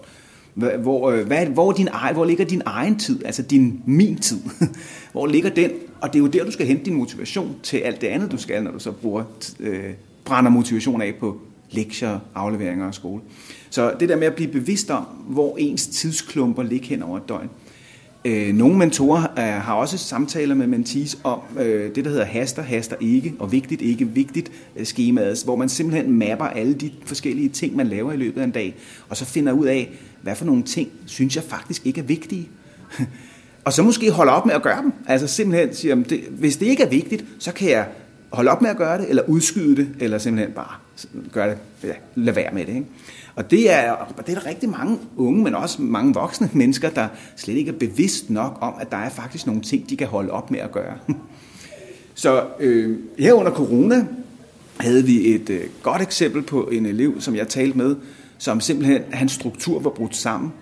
Hvor, 0.55 1.11
øh, 1.11 1.27
hvad, 1.27 1.47
hvor, 1.47 1.73
din 1.73 1.89
egen, 1.93 2.15
hvor 2.15 2.25
ligger 2.25 2.45
din 2.45 2.63
egen 2.67 2.99
tid, 2.99 3.25
altså 3.25 3.43
din 3.43 3.83
min 3.87 4.17
tid? 4.19 4.39
hvor 5.13 5.27
ligger 5.27 5.51
den? 5.51 5.71
Og 6.01 6.13
det 6.13 6.19
er 6.19 6.23
jo 6.23 6.27
der, 6.27 6.45
du 6.45 6.51
skal 6.51 6.67
hente 6.67 6.85
din 6.85 6.95
motivation 6.95 7.57
til 7.63 7.77
alt 7.77 8.01
det 8.01 8.07
andet, 8.07 8.33
du 8.33 8.37
skal, 8.37 8.63
når 8.63 8.71
du 8.71 8.79
så 8.79 8.93
bruger, 8.93 9.25
øh, 9.61 9.93
brænder 10.25 10.51
motivation 10.51 11.03
af 11.03 11.15
på 11.21 11.41
lektier, 11.71 12.19
afleveringer 12.35 12.87
og 12.87 12.95
skole. 12.95 13.23
Så 13.71 13.95
det 14.01 14.09
der 14.09 14.17
med 14.17 14.27
at 14.27 14.35
blive 14.35 14.51
bevidst 14.51 14.91
om, 14.91 15.05
hvor 15.29 15.57
ens 15.57 15.87
tidsklumper 15.87 16.63
ligger 16.63 16.89
hen 16.89 17.03
over 17.03 17.17
et 17.17 17.29
døgn, 17.29 17.51
Øh, 18.27 18.55
nogle 18.55 18.79
mentorer 18.79 19.23
øh, 19.23 19.63
har 19.63 19.75
også 19.75 19.99
samtaler 19.99 20.55
med 20.55 20.67
mentees 20.67 21.19
om 21.25 21.41
øh, 21.59 21.95
det, 21.95 22.05
der 22.05 22.11
hedder 22.11 22.25
haster, 22.25 22.63
haster 22.63 22.97
ikke, 23.01 23.35
og 23.39 23.53
vigtigt, 23.53 23.83
ikke 23.83 24.09
vigtigt 24.09 24.53
øh, 24.77 24.87
skemaet, 24.87 25.43
hvor 25.45 25.57
man 25.57 25.69
simpelthen 25.69 26.13
mapper 26.13 26.45
alle 26.45 26.75
de 26.75 26.91
forskellige 27.05 27.49
ting, 27.49 27.77
man 27.77 27.87
laver 27.87 28.13
i 28.13 28.17
løbet 28.17 28.41
af 28.41 28.45
en 28.45 28.51
dag, 28.51 28.77
og 29.09 29.17
så 29.17 29.25
finder 29.25 29.53
ud 29.53 29.67
af, 29.67 29.93
hvad 30.23 30.35
for 30.35 30.45
nogle 30.45 30.63
ting, 30.63 30.89
synes 31.07 31.37
jeg 31.37 31.45
faktisk 31.45 31.87
ikke 31.87 32.01
er 32.01 32.05
vigtige. 32.05 32.49
og 33.65 33.73
så 33.73 33.83
måske 33.83 34.11
holde 34.11 34.33
op 34.33 34.47
med 34.47 34.55
at 34.55 34.63
gøre 34.63 34.83
dem. 34.83 34.93
Altså 35.07 35.27
simpelthen 35.27 35.75
sige, 35.75 36.05
det, 36.09 36.21
hvis 36.31 36.57
det 36.57 36.67
ikke 36.67 36.83
er 36.83 36.89
vigtigt, 36.89 37.25
så 37.39 37.53
kan 37.53 37.71
jeg 37.71 37.87
holde 38.33 38.51
op 38.51 38.63
med 38.63 38.71
at 38.71 38.77
gøre 38.77 38.99
det, 38.99 39.09
eller 39.09 39.23
udskyde 39.23 39.77
det, 39.77 39.89
eller 40.01 40.19
simpelthen 40.19 40.55
bare 40.55 40.86
gør 41.33 41.47
det, 41.47 41.59
ja, 41.85 41.93
lad 42.15 42.35
være 42.35 42.55
med 42.55 42.67
det. 42.67 42.75
Ikke? 42.75 42.87
Og 43.35 43.51
det 43.51 43.73
er, 43.73 44.15
det 44.27 44.37
er 44.37 44.41
der 44.41 44.47
rigtig 44.47 44.69
mange 44.69 44.99
unge, 45.17 45.43
men 45.43 45.55
også 45.55 45.83
mange 45.83 46.15
voksne 46.15 46.51
mennesker, 46.61 46.91
der 46.91 47.09
slet 47.37 47.55
ikke 47.55 47.71
er 47.71 47.79
bevidst 47.79 48.31
nok 48.31 48.59
om, 48.61 48.75
at 48.81 48.91
der 48.91 48.97
er 48.97 49.09
faktisk 49.09 49.47
nogle 49.47 49.63
ting, 49.63 49.91
de 49.91 49.97
kan 49.97 50.07
holde 50.07 50.31
op 50.31 50.51
med 50.51 50.61
at 50.61 50.73
gøre. 50.73 50.95
Så 52.15 52.45
øh, 52.61 52.99
her 53.19 53.33
under 53.33 53.53
corona 53.53 54.07
havde 54.81 55.05
vi 55.05 55.35
et 55.35 55.51
øh, 55.51 55.61
godt 55.83 56.03
eksempel 56.03 56.43
på 56.43 56.63
en 56.63 56.87
elev, 56.87 57.21
som 57.21 57.37
jeg 57.37 57.49
talte 57.49 57.79
med, 57.79 57.97
som 58.39 58.61
simpelthen, 58.61 59.03
hans 59.11 59.33
struktur 59.33 59.81
var 59.81 59.91
brudt 59.91 60.17
sammen. 60.17 60.53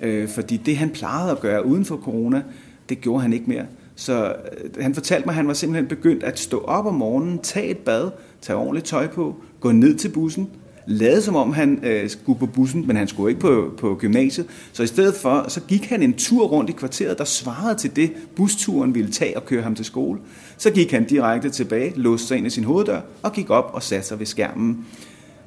Øh, 0.00 0.28
fordi 0.28 0.56
det, 0.56 0.76
han 0.76 0.90
plejede 0.90 1.30
at 1.30 1.40
gøre 1.40 1.66
uden 1.66 1.84
for 1.84 1.96
corona, 1.96 2.42
det 2.88 3.00
gjorde 3.00 3.22
han 3.22 3.32
ikke 3.32 3.44
mere. 3.46 3.66
Så 3.96 4.36
øh, 4.64 4.82
han 4.82 4.94
fortalte 4.94 5.26
mig, 5.26 5.32
at 5.32 5.36
han 5.36 5.48
var 5.48 5.54
simpelthen 5.54 5.88
begyndt 5.88 6.22
at 6.22 6.38
stå 6.38 6.58
op 6.60 6.86
om 6.86 6.94
morgenen, 6.94 7.38
tage 7.38 7.68
et 7.68 7.78
bad, 7.78 8.10
tage 8.40 8.56
ordentligt 8.56 8.86
tøj 8.86 9.06
på, 9.06 9.36
gå 9.60 9.72
ned 9.72 9.94
til 9.94 10.08
bussen, 10.08 10.50
lavede 10.86 11.22
som 11.22 11.36
om 11.36 11.52
han 11.52 11.80
øh, 11.84 12.10
skulle 12.10 12.38
på 12.38 12.46
bussen, 12.46 12.86
men 12.86 12.96
han 12.96 13.08
skulle 13.08 13.30
ikke 13.30 13.40
på, 13.40 13.72
på 13.78 13.96
gymnasiet. 14.00 14.46
Så 14.72 14.82
i 14.82 14.86
stedet 14.86 15.14
for, 15.14 15.44
så 15.48 15.60
gik 15.60 15.86
han 15.86 16.02
en 16.02 16.12
tur 16.12 16.46
rundt 16.46 16.70
i 16.70 16.72
kvarteret, 16.72 17.18
der 17.18 17.24
svarede 17.24 17.78
til 17.78 17.96
det, 17.96 18.12
busturen 18.36 18.94
ville 18.94 19.10
tage 19.10 19.36
og 19.36 19.44
køre 19.44 19.62
ham 19.62 19.74
til 19.74 19.84
skole. 19.84 20.20
Så 20.58 20.70
gik 20.70 20.92
han 20.92 21.04
direkte 21.04 21.50
tilbage, 21.50 21.92
låste 21.96 22.26
sig 22.26 22.36
ind 22.36 22.46
i 22.46 22.50
sin 22.50 22.64
hoveddør 22.64 23.00
og 23.22 23.32
gik 23.32 23.50
op 23.50 23.70
og 23.72 23.82
satte 23.82 24.08
sig 24.08 24.18
ved 24.18 24.26
skærmen. 24.26 24.86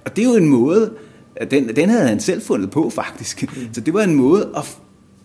Og 0.06 0.16
det 0.16 0.24
er 0.24 0.30
jo 0.30 0.36
en 0.36 0.50
måde, 0.50 0.94
den, 1.51 1.75
den 1.75 1.89
havde 1.89 2.08
han 2.08 2.20
selv 2.20 2.42
fundet 2.42 2.72
på 2.72 2.89
faktisk. 2.89 3.44
Mm. 3.44 3.74
Så 3.74 3.82
det 3.82 3.94
var 3.94 4.01
en 4.01 4.16
måde 4.16 4.50
at 4.58 4.77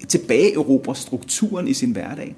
tilbage 0.09 0.55
erobre 0.55 0.97
strukturen 0.97 1.69
i 1.69 1.73
sin 1.73 1.91
hverdag 1.91 2.37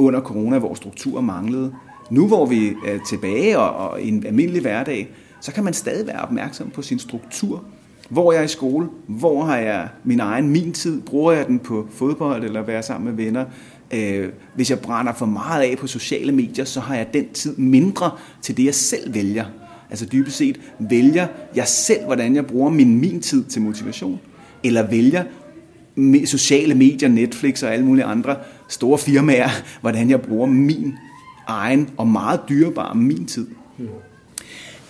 under 0.00 0.20
corona, 0.20 0.58
hvor 0.58 0.74
strukturer 0.74 1.20
manglede. 1.20 1.74
Nu 2.10 2.26
hvor 2.26 2.46
vi 2.46 2.68
er 2.86 2.98
tilbage 3.08 3.58
og, 3.58 3.90
og 3.90 4.02
i 4.02 4.08
en 4.08 4.26
almindelig 4.26 4.62
hverdag, 4.62 5.08
så 5.40 5.52
kan 5.52 5.64
man 5.64 5.74
stadig 5.74 6.06
være 6.06 6.20
opmærksom 6.20 6.70
på 6.70 6.82
sin 6.82 6.98
struktur. 6.98 7.64
Hvor 8.08 8.32
er 8.32 8.36
jeg 8.36 8.44
i 8.44 8.48
skole? 8.48 8.88
Hvor 9.06 9.44
har 9.44 9.56
jeg 9.56 9.88
min 10.04 10.20
egen 10.20 10.48
min 10.48 10.72
tid? 10.72 11.02
Bruger 11.02 11.32
jeg 11.32 11.46
den 11.46 11.58
på 11.58 11.86
fodbold 11.90 12.44
eller 12.44 12.62
være 12.62 12.82
sammen 12.82 13.16
med 13.16 13.24
venner? 13.24 13.44
Øh, 13.94 14.28
hvis 14.54 14.70
jeg 14.70 14.80
brænder 14.80 15.12
for 15.12 15.26
meget 15.26 15.62
af 15.62 15.78
på 15.78 15.86
sociale 15.86 16.32
medier, 16.32 16.64
så 16.64 16.80
har 16.80 16.94
jeg 16.96 17.14
den 17.14 17.28
tid 17.28 17.56
mindre 17.56 18.10
til 18.42 18.56
det, 18.56 18.64
jeg 18.64 18.74
selv 18.74 19.14
vælger. 19.14 19.44
Altså 19.90 20.06
dybest 20.06 20.36
set, 20.36 20.60
vælger 20.78 21.26
jeg 21.54 21.68
selv, 21.68 22.04
hvordan 22.04 22.36
jeg 22.36 22.46
bruger 22.46 22.70
min 22.70 23.00
min 23.00 23.20
tid 23.20 23.44
til 23.44 23.62
motivation? 23.62 24.20
Eller 24.64 24.86
vælger 24.86 25.24
sociale 26.24 26.74
medier, 26.74 27.08
Netflix 27.08 27.62
og 27.62 27.72
alle 27.72 27.84
mulige 27.84 28.04
andre 28.04 28.36
store 28.68 28.98
firmaer, 28.98 29.48
hvordan 29.80 30.10
jeg 30.10 30.20
bruger 30.20 30.46
min 30.46 30.94
egen 31.46 31.90
og 31.96 32.06
meget 32.06 32.40
dyrebare 32.48 32.94
min 32.94 33.26
tid. 33.26 33.46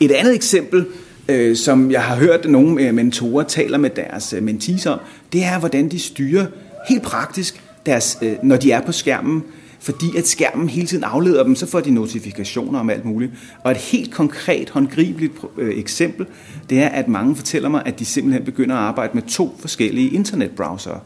Et 0.00 0.10
andet 0.10 0.34
eksempel, 0.34 0.86
øh, 1.28 1.56
som 1.56 1.90
jeg 1.90 2.02
har 2.02 2.16
hørt 2.16 2.50
nogle 2.50 2.82
øh, 2.82 2.94
mentorer 2.94 3.44
taler 3.44 3.78
med 3.78 3.90
deres 3.90 4.32
øh, 4.32 4.42
mentees 4.42 4.86
om, 4.86 4.98
det 5.32 5.44
er, 5.44 5.58
hvordan 5.58 5.88
de 5.88 5.98
styrer 5.98 6.46
helt 6.88 7.02
praktisk, 7.02 7.62
deres, 7.86 8.18
øh, 8.22 8.32
når 8.42 8.56
de 8.56 8.72
er 8.72 8.80
på 8.80 8.92
skærmen, 8.92 9.42
fordi 9.80 10.16
at 10.16 10.28
skærmen 10.28 10.68
hele 10.68 10.86
tiden 10.86 11.04
afleder 11.04 11.44
dem, 11.44 11.54
så 11.54 11.66
får 11.66 11.80
de 11.80 11.90
notifikationer 11.90 12.80
om 12.80 12.90
alt 12.90 13.04
muligt. 13.04 13.32
Og 13.64 13.70
et 13.70 13.76
helt 13.76 14.14
konkret, 14.14 14.70
håndgribeligt 14.70 15.32
øh, 15.58 15.78
eksempel, 15.78 16.26
det 16.70 16.78
er, 16.78 16.88
at 16.88 17.08
mange 17.08 17.36
fortæller 17.36 17.68
mig, 17.68 17.82
at 17.86 17.98
de 17.98 18.04
simpelthen 18.04 18.44
begynder 18.44 18.74
at 18.74 18.80
arbejde 18.80 19.10
med 19.14 19.22
to 19.22 19.56
forskellige 19.58 20.10
internetbrowsere. 20.10 21.00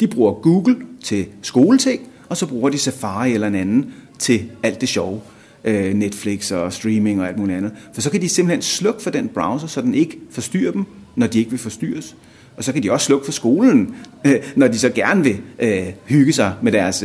De 0.00 0.06
bruger 0.06 0.32
Google 0.32 0.76
til 1.04 1.26
skoleting, 1.42 2.00
og 2.28 2.36
så 2.36 2.46
bruger 2.46 2.70
de 2.70 2.78
Safari 2.78 3.32
eller 3.32 3.46
en 3.46 3.54
anden 3.54 3.92
til 4.18 4.50
alt 4.62 4.80
det 4.80 4.88
sjove. 4.88 5.20
Øh, 5.64 5.94
Netflix 5.94 6.52
og 6.52 6.72
streaming 6.72 7.20
og 7.20 7.28
alt 7.28 7.38
muligt 7.38 7.58
andet. 7.58 7.72
For 7.94 8.00
så 8.00 8.10
kan 8.10 8.20
de 8.20 8.28
simpelthen 8.28 8.62
slukke 8.62 9.02
for 9.02 9.10
den 9.10 9.28
browser, 9.28 9.66
så 9.66 9.80
den 9.80 9.94
ikke 9.94 10.18
forstyrrer 10.30 10.72
dem, 10.72 10.84
når 11.16 11.26
de 11.26 11.38
ikke 11.38 11.50
vil 11.50 11.60
forstyrres. 11.60 12.16
Og 12.56 12.64
så 12.64 12.72
kan 12.72 12.82
de 12.82 12.92
også 12.92 13.06
slukke 13.06 13.24
for 13.24 13.32
skolen, 13.32 13.94
når 14.56 14.68
de 14.68 14.78
så 14.78 14.90
gerne 14.90 15.24
vil 15.24 15.36
øh, 15.58 15.86
hygge 16.04 16.32
sig 16.32 16.54
med 16.62 16.72
deres 16.72 17.04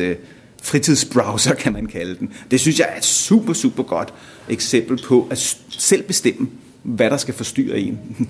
fritidsbrowser, 0.65 1.53
kan 1.53 1.73
man 1.73 1.85
kalde 1.85 2.15
den. 2.19 2.33
Det 2.51 2.59
synes 2.59 2.79
jeg 2.79 2.87
er 2.93 2.97
et 2.97 3.05
super, 3.05 3.53
super 3.53 3.83
godt 3.83 4.13
eksempel 4.49 5.03
på 5.07 5.27
at 5.31 5.57
selv 5.69 6.03
bestemme, 6.03 6.47
hvad 6.83 7.09
der 7.09 7.17
skal 7.17 7.33
forstyrre 7.33 7.79
en. 7.79 7.99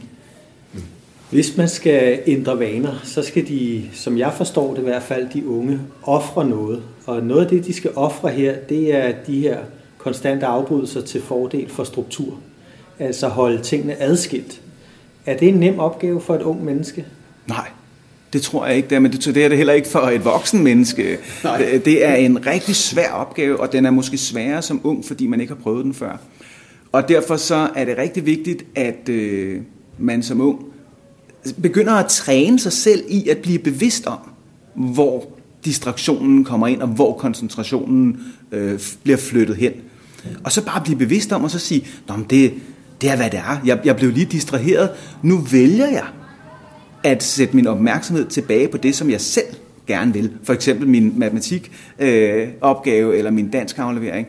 Hvis 1.30 1.58
man 1.58 1.70
skal 1.70 2.20
ændre 2.28 2.60
vaner, 2.60 3.00
så 3.04 3.22
skal 3.22 3.48
de, 3.48 3.90
som 3.94 4.18
jeg 4.18 4.34
forstår 4.34 4.74
det 4.74 4.82
i 4.82 4.84
hvert 4.84 5.04
fald, 5.04 5.28
de 5.34 5.48
unge 5.48 5.80
ofre 6.04 6.50
noget. 6.50 6.84
Og 7.06 7.24
noget 7.24 7.44
af 7.44 7.50
det, 7.50 7.66
de 7.66 7.74
skal 7.74 7.92
ofre 7.96 8.30
her, 8.30 8.56
det 8.70 8.96
er 8.96 9.14
de 9.28 9.40
her 9.40 9.60
konstante 9.98 10.46
afbrydelser 10.46 11.02
til 11.02 11.22
fordel 11.22 11.70
for 11.70 11.84
struktur. 11.84 12.40
Altså 13.00 13.28
holde 13.28 13.62
tingene 13.62 14.02
adskilt. 14.02 14.62
Er 15.26 15.38
det 15.38 15.48
en 15.48 15.54
nem 15.54 15.80
opgave 15.80 16.22
for 16.22 16.36
et 16.36 16.42
ung 16.42 16.66
menneske? 16.66 17.06
Nej, 17.48 17.70
det 18.36 18.44
tror 18.44 18.66
jeg 18.66 18.76
ikke, 18.76 18.90
det 18.90 18.96
er, 18.96 19.00
men 19.00 19.12
det, 19.12 19.26
det 19.26 19.46
er 19.46 19.50
det 19.50 19.58
heller 19.58 19.74
ikke 19.74 19.88
for 19.88 20.00
et 20.00 20.26
voksen 20.26 20.64
menneske. 20.64 21.18
Nej. 21.44 21.80
Det 21.86 22.06
er 22.06 22.16
en 22.16 22.46
rigtig 22.46 22.76
svær 22.76 23.12
opgave, 23.12 23.60
og 23.60 23.72
den 23.72 23.86
er 23.86 23.92
måske 23.92 24.18
sværere 24.18 24.62
som 24.62 24.82
ung, 24.84 25.06
fordi 25.06 25.28
man 25.28 25.42
ikke 25.42 25.54
har 25.54 25.62
prøvet 25.62 25.86
den 25.86 25.94
før. 25.94 26.18
Og 26.92 27.10
derfor 27.10 27.38
så 27.38 27.70
er 27.76 27.86
det 27.86 27.98
rigtig 27.98 28.26
vigtigt, 28.26 28.66
at 28.76 29.10
øh, 29.10 29.62
man 29.98 30.24
som 30.24 30.42
ung 30.42 30.60
begynder 31.62 31.94
at 31.94 32.06
træne 32.06 32.60
sig 32.60 32.74
selv 32.74 33.04
i 33.10 33.30
at 33.30 33.38
blive 33.38 33.60
bevidst 33.60 34.08
om, 34.08 34.20
hvor 34.74 35.26
distraktionen 35.66 36.44
kommer 36.44 36.68
ind, 36.68 36.82
og 36.82 36.88
hvor 36.88 37.14
koncentrationen 37.14 38.20
øh, 38.52 38.80
bliver 39.04 39.18
flyttet 39.18 39.56
hen. 39.56 39.72
Og 40.44 40.52
så 40.52 40.66
bare 40.66 40.82
blive 40.84 40.98
bevidst 40.98 41.32
om, 41.32 41.44
og 41.44 41.52
så 41.52 41.60
sige, 41.60 41.88
Nå, 42.08 42.16
men 42.16 42.26
det, 42.30 42.54
det 43.02 43.10
er, 43.10 43.16
hvad 43.16 43.30
det 43.30 43.40
er. 43.40 43.62
Jeg, 43.66 43.80
jeg 43.86 43.96
blev 43.96 44.12
lige 44.12 44.26
distraheret. 44.26 44.90
Nu 45.22 45.38
vælger 45.38 45.88
jeg 45.88 46.06
at 47.06 47.24
sætte 47.24 47.56
min 47.56 47.68
opmærksomhed 47.68 48.26
tilbage 48.26 48.68
på 48.68 48.78
det, 48.78 48.96
som 48.96 49.10
jeg 49.10 49.22
selv 49.22 49.46
gerne 49.88 50.14
vil. 50.14 50.32
For 50.44 50.54
eksempel 50.54 50.88
min 50.88 51.14
matematikopgave 51.20 53.14
øh, 53.14 53.18
eller 53.18 53.32
min 53.32 53.50
dansk 53.50 53.80
aflevering. 53.80 54.28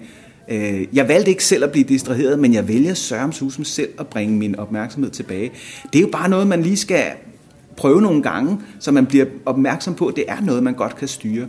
Øh, 0.50 0.86
jeg 0.92 1.08
valgte 1.08 1.30
ikke 1.30 1.44
selv 1.44 1.64
at 1.64 1.72
blive 1.72 1.84
distraheret, 1.84 2.38
men 2.38 2.54
jeg 2.54 2.68
vælger 2.68 2.94
Søren 2.94 3.32
Susen 3.32 3.64
selv 3.64 3.88
at 3.98 4.06
bringe 4.06 4.38
min 4.38 4.56
opmærksomhed 4.58 5.10
tilbage. 5.10 5.50
Det 5.92 5.98
er 5.98 6.02
jo 6.02 6.08
bare 6.12 6.28
noget, 6.28 6.46
man 6.46 6.62
lige 6.62 6.76
skal 6.76 7.04
prøve 7.76 8.02
nogle 8.02 8.22
gange, 8.22 8.58
så 8.78 8.92
man 8.92 9.06
bliver 9.06 9.26
opmærksom 9.46 9.94
på, 9.94 10.06
at 10.06 10.16
det 10.16 10.24
er 10.28 10.40
noget, 10.40 10.62
man 10.62 10.74
godt 10.74 10.96
kan 10.96 11.08
styre. 11.08 11.46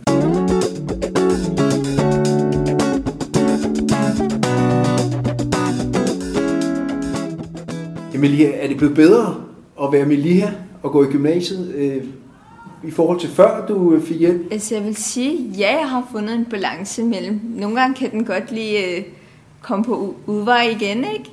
Emilia, 8.16 8.52
er 8.64 8.68
det 8.68 8.78
blevet 8.78 8.96
bedre 8.96 9.36
at 9.84 9.92
være 9.92 10.02
Emilia 10.02 10.52
og 10.84 10.92
gå 10.92 11.04
i 11.04 11.08
gymnasiet 11.08 11.74
øh, 11.76 12.04
i 12.84 12.92
forhold 12.92 13.20
til 13.20 13.30
før 13.30 13.66
du 13.66 13.94
øh, 13.94 14.04
fik 14.04 14.20
hjælp? 14.20 14.42
Altså 14.52 14.76
jeg 14.76 14.84
vil 14.86 14.96
sige, 14.96 15.38
ja, 15.58 15.78
jeg 15.80 15.90
har 15.90 16.08
fundet 16.12 16.36
en 16.36 16.46
balance 16.46 17.04
mellem. 17.04 17.42
Nogle 17.44 17.80
gange 17.80 17.96
kan 17.96 18.12
den 18.12 18.26
godt 18.26 18.52
lige 18.52 18.98
øh, 18.98 19.04
komme 19.62 19.86
på 19.86 20.16
udvej 20.26 20.62
igen, 20.62 20.98
ikke? 20.98 21.32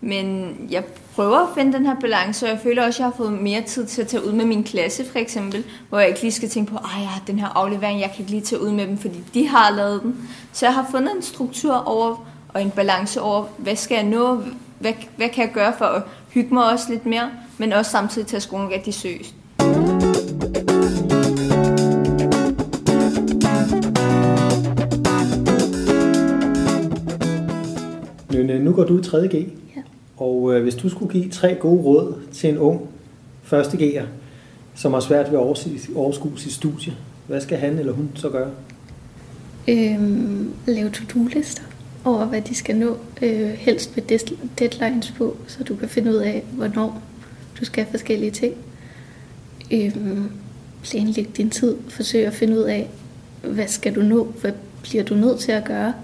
Men 0.00 0.56
jeg 0.70 0.84
prøver 1.14 1.38
at 1.38 1.48
finde 1.54 1.72
den 1.72 1.86
her 1.86 2.00
balance, 2.00 2.46
og 2.46 2.50
jeg 2.50 2.60
føler 2.62 2.86
også, 2.86 2.96
at 2.96 2.98
jeg 2.98 3.06
har 3.06 3.16
fået 3.16 3.32
mere 3.32 3.62
tid 3.62 3.86
til 3.86 4.02
at 4.02 4.08
tage 4.08 4.26
ud 4.26 4.32
med 4.32 4.44
min 4.44 4.64
klasse, 4.64 5.04
for 5.04 5.18
eksempel, 5.18 5.64
hvor 5.88 5.98
jeg 5.98 6.08
ikke 6.08 6.22
lige 6.22 6.32
skal 6.32 6.48
tænke 6.48 6.72
på, 6.72 6.76
at 6.76 7.00
jeg 7.00 7.08
har 7.08 7.22
den 7.26 7.38
her 7.38 7.48
aflevering, 7.48 8.00
jeg 8.00 8.10
kan 8.10 8.20
ikke 8.20 8.30
lige 8.30 8.42
tage 8.42 8.62
ud 8.62 8.70
med 8.70 8.86
dem, 8.86 8.98
fordi 8.98 9.24
de 9.34 9.48
har 9.48 9.70
lavet 9.70 10.02
den. 10.02 10.28
Så 10.52 10.66
jeg 10.66 10.74
har 10.74 10.86
fundet 10.90 11.16
en 11.16 11.22
struktur 11.22 11.74
over, 11.74 12.26
og 12.48 12.62
en 12.62 12.70
balance 12.70 13.20
over, 13.20 13.44
hvad 13.58 13.76
skal 13.76 13.94
jeg 13.94 14.04
nå, 14.04 14.42
hvad, 14.78 14.92
hvad 15.16 15.28
kan 15.28 15.44
jeg 15.44 15.52
gøre 15.54 15.72
for 15.78 15.84
at 15.84 16.02
hygge 16.34 16.54
mig 16.54 16.64
også 16.72 16.84
lidt 16.90 17.06
mere, 17.06 17.30
men 17.58 17.72
også 17.72 17.90
samtidig 17.90 18.26
tage 18.28 18.40
skolen 18.40 18.68
rigtig 18.70 18.94
seriøst. 18.94 19.34
Nynne, 28.32 28.58
nu 28.58 28.72
går 28.72 28.84
du 28.84 28.98
i 28.98 29.00
3.G, 29.00 29.34
Ja. 29.76 29.80
og 30.16 30.54
øh, 30.54 30.62
hvis 30.62 30.74
du 30.74 30.88
skulle 30.88 31.12
give 31.12 31.28
tre 31.30 31.54
gode 31.54 31.82
råd 31.82 32.14
til 32.32 32.50
en 32.50 32.58
ung 32.58 32.80
første 33.42 33.76
G'er, 33.76 34.04
som 34.74 34.92
har 34.92 35.00
svært 35.00 35.32
ved 35.32 35.38
at 35.38 35.44
overskue 35.96 36.38
sit 36.38 36.52
studie, 36.52 36.92
hvad 37.26 37.40
skal 37.40 37.58
han 37.58 37.78
eller 37.78 37.92
hun 37.92 38.10
så 38.14 38.28
gøre? 38.28 38.50
Øhm, 39.68 40.50
lave 40.66 40.90
to-do-lister 40.90 41.62
over, 42.04 42.24
hvad 42.24 42.42
de 42.42 42.54
skal 42.54 42.76
nå. 42.76 42.98
Øh, 43.22 43.48
helst 43.48 43.96
med 43.96 44.04
deadlines 44.58 45.10
på, 45.10 45.36
så 45.46 45.64
du 45.64 45.76
kan 45.76 45.88
finde 45.88 46.10
ud 46.10 46.16
af, 46.16 46.44
hvornår 46.52 47.02
du 47.60 47.64
skal 47.64 47.84
have 47.84 47.90
forskellige 47.90 48.30
ting. 48.30 48.54
Øh, 49.70 49.96
planlæg 50.82 51.36
din 51.36 51.50
tid. 51.50 51.76
Forsøg 51.88 52.26
at 52.26 52.34
finde 52.34 52.58
ud 52.58 52.62
af, 52.62 52.90
hvad 53.42 53.66
skal 53.66 53.94
du 53.94 54.02
nå? 54.02 54.24
Hvad 54.24 54.52
bliver 54.82 55.04
du 55.04 55.14
nødt 55.14 55.38
til 55.38 55.52
at 55.52 55.64
gøre? 55.64 55.94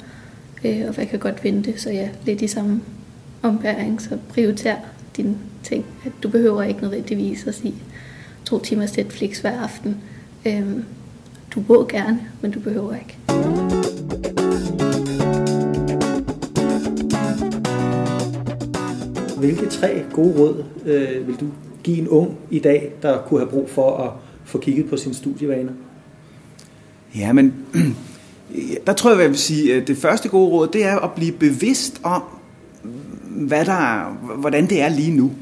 Øh, 0.64 0.85
og 0.88 0.95
hvad 0.95 1.07
kan 1.07 1.19
godt 1.19 1.45
vente? 1.45 1.81
Så 1.81 1.90
ja, 1.90 2.09
lidt 2.25 2.43
i 2.43 2.49
samme 2.49 2.81
ombæring, 3.43 4.02
så 4.02 4.19
prioriter 4.28 4.76
dine 5.17 5.37
ting. 5.62 5.85
At 6.05 6.12
du 6.23 6.28
behøver 6.28 6.62
ikke 6.62 6.81
nødvendigvis 6.81 7.47
at 7.47 7.55
sige 7.55 7.75
to 8.45 8.59
timers 8.59 8.97
Netflix 8.97 9.38
hver 9.38 9.61
aften. 9.61 9.97
Øh, 10.47 10.62
du 11.55 11.62
må 11.69 11.87
gerne, 11.88 12.21
men 12.40 12.50
du 12.50 12.61
behøver 12.61 12.95
ikke. 12.95 13.58
Hvilke 19.38 19.66
tre 19.66 20.04
gode 20.12 20.38
råd 20.38 20.64
øh, 20.87 21.28
vil 21.28 21.37
du 21.40 21.47
give 21.83 21.99
en 21.99 22.09
ung 22.09 22.37
i 22.50 22.59
dag, 22.59 22.92
der 23.02 23.18
kunne 23.18 23.40
have 23.40 23.50
brug 23.50 23.71
for 23.71 23.97
at 23.97 24.11
få 24.45 24.59
kigget 24.59 24.90
på 24.90 24.97
sine 24.97 25.14
studievaner? 25.14 25.73
Ja, 27.16 27.33
men 27.33 27.54
der 28.87 28.92
tror 28.92 29.11
jeg, 29.11 29.21
jeg 29.21 29.28
vil 29.28 29.38
sige, 29.38 29.75
at 29.75 29.88
det 29.88 29.97
første 29.97 30.28
gode 30.28 30.50
råd, 30.50 30.68
det 30.68 30.87
er 30.87 30.97
at 30.97 31.12
blive 31.12 31.33
bevidst 31.33 32.00
om, 32.02 32.23
hvad 33.30 33.64
der 33.64 33.73
er, 33.73 34.16
hvordan 34.37 34.68
det 34.68 34.80
er 34.80 34.88
lige 34.88 35.16
nu. 35.16 35.33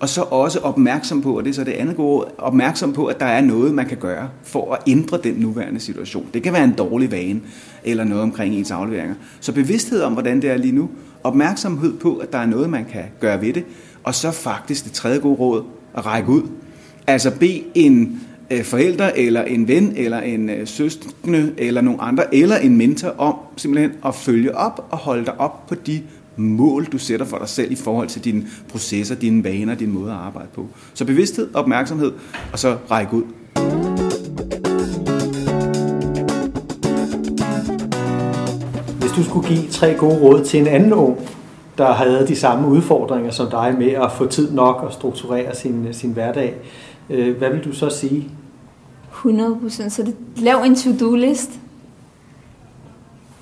Og 0.00 0.08
så 0.08 0.22
også 0.22 0.58
opmærksom 0.58 1.22
på, 1.22 1.36
og 1.36 1.44
det 1.44 1.50
er 1.50 1.54
så 1.54 1.64
det 1.64 1.72
andet 1.72 1.96
gode 1.96 2.10
råd, 2.10 2.30
opmærksom 2.38 2.92
på, 2.92 3.06
at 3.06 3.20
der 3.20 3.26
er 3.26 3.40
noget, 3.40 3.74
man 3.74 3.86
kan 3.86 3.96
gøre 3.96 4.28
for 4.42 4.74
at 4.74 4.82
ændre 4.86 5.18
den 5.24 5.34
nuværende 5.34 5.80
situation. 5.80 6.26
Det 6.34 6.42
kan 6.42 6.52
være 6.52 6.64
en 6.64 6.72
dårlig 6.72 7.10
vane, 7.10 7.40
eller 7.84 8.04
noget 8.04 8.22
omkring 8.22 8.54
ens 8.54 8.70
afleveringer. 8.70 9.14
Så 9.40 9.52
bevidsthed 9.52 10.02
om, 10.02 10.12
hvordan 10.12 10.42
det 10.42 10.50
er 10.50 10.56
lige 10.56 10.74
nu, 10.74 10.90
opmærksomhed 11.22 11.98
på, 11.98 12.16
at 12.16 12.32
der 12.32 12.38
er 12.38 12.46
noget, 12.46 12.70
man 12.70 12.84
kan 12.84 13.04
gøre 13.20 13.40
ved 13.40 13.52
det, 13.52 13.64
og 14.04 14.14
så 14.14 14.30
faktisk 14.30 14.84
det 14.84 14.92
tredje 14.92 15.18
gode 15.18 15.36
råd, 15.36 15.62
at 15.94 16.06
række 16.06 16.28
ud. 16.28 16.42
Altså 17.06 17.30
bed 17.30 17.60
en 17.74 18.20
øh, 18.50 18.64
forælder, 18.64 19.10
eller 19.16 19.42
en 19.42 19.68
ven, 19.68 19.92
eller 19.96 20.20
en 20.20 20.50
øh, 20.50 20.66
søskende, 20.66 21.52
eller 21.58 21.80
nogen 21.80 22.00
andre, 22.02 22.34
eller 22.34 22.56
en 22.56 22.76
mentor 22.76 23.08
om 23.18 23.34
simpelthen 23.56 23.92
at 24.06 24.14
følge 24.14 24.56
op 24.56 24.86
og 24.90 24.98
holde 24.98 25.24
dig 25.24 25.40
op 25.40 25.66
på 25.66 25.74
de 25.74 26.02
mål, 26.36 26.84
du 26.84 26.98
sætter 26.98 27.26
for 27.26 27.38
dig 27.38 27.48
selv 27.48 27.72
i 27.72 27.76
forhold 27.76 28.08
til 28.08 28.24
dine 28.24 28.46
processer, 28.68 29.14
dine 29.14 29.44
vaner, 29.44 29.74
din 29.74 29.92
måde 29.92 30.10
at 30.10 30.16
arbejde 30.16 30.48
på. 30.54 30.68
Så 30.94 31.04
bevidsthed, 31.04 31.54
opmærksomhed, 31.54 32.12
og 32.52 32.58
så 32.58 32.76
række 32.90 33.14
ud. 33.14 33.22
du 39.16 39.24
skulle 39.24 39.48
give 39.48 39.68
tre 39.70 39.94
gode 39.94 40.18
råd 40.20 40.44
til 40.44 40.60
en 40.60 40.66
anden 40.66 40.92
ung, 40.92 41.18
der 41.78 41.92
havde 41.92 42.26
de 42.28 42.36
samme 42.36 42.68
udfordringer 42.68 43.30
som 43.30 43.50
dig 43.50 43.74
med 43.78 43.90
at 43.90 44.12
få 44.12 44.26
tid 44.26 44.52
nok 44.52 44.82
og 44.82 44.92
strukturere 44.92 45.56
sin, 45.56 45.88
sin 45.92 46.12
hverdag, 46.12 46.54
øh, 47.10 47.36
hvad 47.36 47.50
vil 47.50 47.64
du 47.64 47.72
så 47.72 47.90
sige? 47.90 48.28
100%. 49.12 49.88
Så 49.88 50.02
det, 50.02 50.16
lav 50.36 50.62
en 50.62 50.76
to-do-list. 50.76 51.50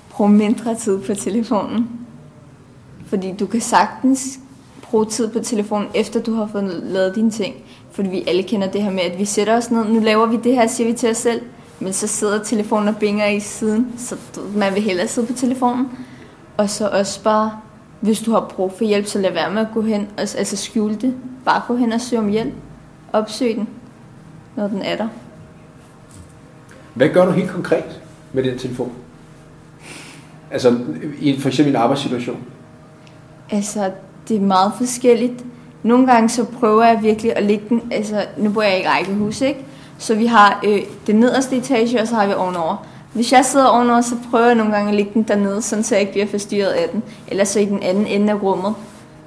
Brug 0.09 0.29
mindre 0.29 0.75
tid 0.75 0.99
på 0.99 1.13
telefonen. 1.13 1.89
Fordi 3.05 3.33
du 3.39 3.45
kan 3.45 3.61
sagtens 3.61 4.39
bruge 4.83 5.05
tid 5.05 5.29
på 5.29 5.39
telefonen, 5.39 5.87
efter 5.93 6.21
du 6.21 6.33
har 6.33 6.47
fået 6.51 6.83
lavet 6.83 7.15
dine 7.15 7.31
ting. 7.31 7.55
Fordi 7.91 8.09
vi 8.09 8.23
alle 8.27 8.43
kender 8.43 8.71
det 8.71 8.83
her 8.83 8.91
med, 8.91 9.01
at 9.01 9.19
vi 9.19 9.25
sætter 9.25 9.57
os 9.57 9.71
ned, 9.71 9.85
nu 9.85 9.99
laver 9.99 10.25
vi 10.25 10.37
det 10.43 10.55
her, 10.55 10.67
siger 10.67 10.87
vi 10.87 10.93
til 10.93 11.09
os 11.09 11.17
selv, 11.17 11.41
men 11.79 11.93
så 11.93 12.07
sidder 12.07 12.43
telefonen 12.43 12.87
og 12.87 12.97
binger 12.97 13.25
i 13.25 13.39
siden, 13.39 13.93
så 13.97 14.15
man 14.55 14.73
vil 14.73 14.81
hellere 14.81 15.07
sidde 15.07 15.27
på 15.27 15.33
telefonen. 15.33 15.89
Og 16.57 16.69
så 16.69 16.89
også 16.89 17.23
bare, 17.23 17.51
hvis 17.99 18.19
du 18.19 18.31
har 18.31 18.51
brug 18.55 18.73
for 18.77 18.85
hjælp, 18.85 19.05
så 19.05 19.19
lad 19.19 19.31
være 19.31 19.51
med 19.51 19.61
at 19.61 19.67
gå 19.73 19.81
hen, 19.81 20.01
og, 20.01 20.21
altså 20.21 20.57
skjule 20.57 20.95
det. 20.95 21.15
Bare 21.45 21.61
gå 21.67 21.75
hen 21.75 21.91
og 21.91 22.01
søge 22.01 22.19
om 22.19 22.27
hjælp. 22.27 22.53
Opsøg 23.13 23.55
den, 23.55 23.69
når 24.55 24.67
den 24.67 24.81
er 24.81 24.97
der. 24.97 25.07
Hvad 26.93 27.09
gør 27.09 27.25
du 27.25 27.31
helt 27.31 27.49
konkret 27.49 28.01
med 28.33 28.43
den 28.43 28.57
telefon? 28.57 28.91
Altså 30.51 30.79
i 31.19 31.39
for 31.39 31.47
eksempel 31.47 31.75
en 31.75 31.81
arbejdssituation? 31.81 32.43
Altså, 33.51 33.91
det 34.27 34.37
er 34.37 34.41
meget 34.41 34.71
forskelligt. 34.77 35.45
Nogle 35.83 36.07
gange 36.07 36.29
så 36.29 36.45
prøver 36.45 36.83
jeg 36.83 36.99
virkelig 37.01 37.37
at 37.37 37.43
lægge 37.43 37.65
den, 37.69 37.81
altså 37.91 38.25
nu 38.37 38.51
bor 38.51 38.61
jeg 38.61 38.81
i 38.81 38.87
rækkehus, 38.87 39.41
ikke? 39.41 39.65
Så 39.97 40.15
vi 40.15 40.25
har 40.25 40.61
øh, 40.67 40.79
det 41.07 41.15
nederste 41.15 41.57
etage, 41.57 42.01
og 42.01 42.07
så 42.07 42.15
har 42.15 42.27
vi 42.27 42.33
ovenover. 42.33 42.85
Hvis 43.13 43.31
jeg 43.31 43.45
sidder 43.45 43.65
ovenover, 43.65 44.01
så 44.01 44.15
prøver 44.31 44.45
jeg 44.45 44.55
nogle 44.55 44.73
gange 44.73 44.89
at 44.89 44.95
lægge 44.95 45.11
den 45.13 45.23
dernede, 45.23 45.61
sådan 45.61 45.83
så 45.83 45.95
jeg 45.95 46.01
ikke 46.01 46.11
bliver 46.11 46.27
forstyrret 46.27 46.69
af 46.69 46.89
den. 46.89 47.03
Eller 47.27 47.43
så 47.43 47.59
i 47.59 47.65
den 47.65 47.83
anden 47.83 48.07
ende 48.07 48.33
af 48.33 48.43
rummet. 48.43 48.73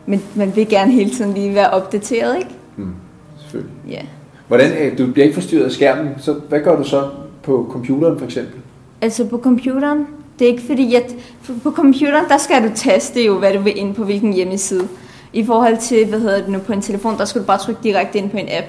Men 0.06 0.22
man 0.34 0.56
vil 0.56 0.68
gerne 0.68 0.92
hele 0.92 1.10
tiden 1.10 1.34
lige 1.34 1.54
være 1.54 1.70
opdateret, 1.70 2.36
ikke? 2.36 2.50
Mm, 2.76 2.94
selvfølgelig. 3.38 3.74
Ja. 3.88 4.00
Hvordan, 4.48 4.72
øh, 4.72 4.98
du 4.98 5.12
bliver 5.12 5.24
ikke 5.24 5.34
forstyrret 5.34 5.64
af 5.64 5.72
skærmen, 5.72 6.08
så 6.18 6.32
hvad 6.48 6.60
gør 6.60 6.76
du 6.76 6.84
så 6.84 7.10
på 7.42 7.68
computeren 7.70 8.18
for 8.18 8.24
eksempel? 8.24 8.60
Altså 9.00 9.24
på 9.24 9.38
computeren, 9.38 10.06
det 10.38 10.44
er 10.44 10.50
ikke 10.50 10.62
fordi, 10.66 10.94
at 10.94 11.14
på 11.62 11.70
computeren, 11.70 12.24
der 12.28 12.38
skal 12.38 12.62
du 12.62 12.68
taste 12.74 13.24
jo, 13.24 13.38
hvad 13.38 13.52
du 13.52 13.60
vil 13.60 13.78
ind 13.78 13.94
på 13.94 14.04
hvilken 14.04 14.32
hjemmeside. 14.32 14.88
I 15.32 15.44
forhold 15.44 15.78
til, 15.78 16.06
hvad 16.06 16.20
hedder 16.20 16.40
det 16.40 16.48
nu, 16.48 16.58
på 16.58 16.72
en 16.72 16.82
telefon, 16.82 17.18
der 17.18 17.24
skal 17.24 17.40
du 17.40 17.46
bare 17.46 17.58
trykke 17.58 17.80
direkte 17.82 18.18
ind 18.18 18.30
på 18.30 18.36
en 18.36 18.48
app. 18.48 18.66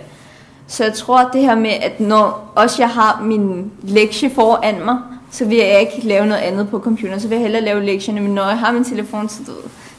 Så 0.69 0.83
jeg 0.83 0.93
tror, 0.93 1.17
at 1.17 1.27
det 1.33 1.41
her 1.41 1.55
med, 1.55 1.69
at 1.69 1.99
når 1.99 2.51
også 2.55 2.75
jeg 2.79 2.89
har 2.89 3.21
min 3.23 3.71
lektie 3.83 4.29
foran 4.29 4.85
mig, 4.85 4.97
så 5.31 5.45
vil 5.45 5.57
jeg 5.57 5.79
ikke 5.79 6.07
lave 6.07 6.25
noget 6.25 6.41
andet 6.41 6.69
på 6.69 6.79
computeren, 6.79 7.19
så 7.19 7.27
vil 7.27 7.35
jeg 7.35 7.43
hellere 7.43 7.63
lave 7.63 7.85
lektierne, 7.85 8.21
men 8.21 8.31
når 8.31 8.47
jeg 8.47 8.57
har 8.57 8.71
min 8.71 8.83
telefon, 8.83 9.29
så, 9.29 9.38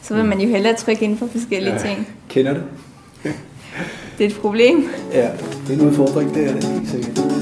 så 0.02 0.14
vil 0.14 0.24
man 0.24 0.40
jo 0.40 0.48
hellere 0.48 0.74
trykke 0.74 1.04
ind 1.04 1.18
på 1.18 1.28
forskellige 1.32 1.72
ja, 1.72 1.78
ting. 1.78 2.08
Kender 2.28 2.54
det? 2.54 2.62
det 4.18 4.26
er 4.26 4.30
et 4.30 4.36
problem. 4.40 4.88
Ja, 5.12 5.30
det 5.66 5.78
er 5.78 5.80
en 5.82 5.88
udfordring, 5.88 6.34
det 6.34 6.48
er 6.48 6.52
det 6.52 6.64
helt 6.64 6.90
sikkert. 6.90 7.39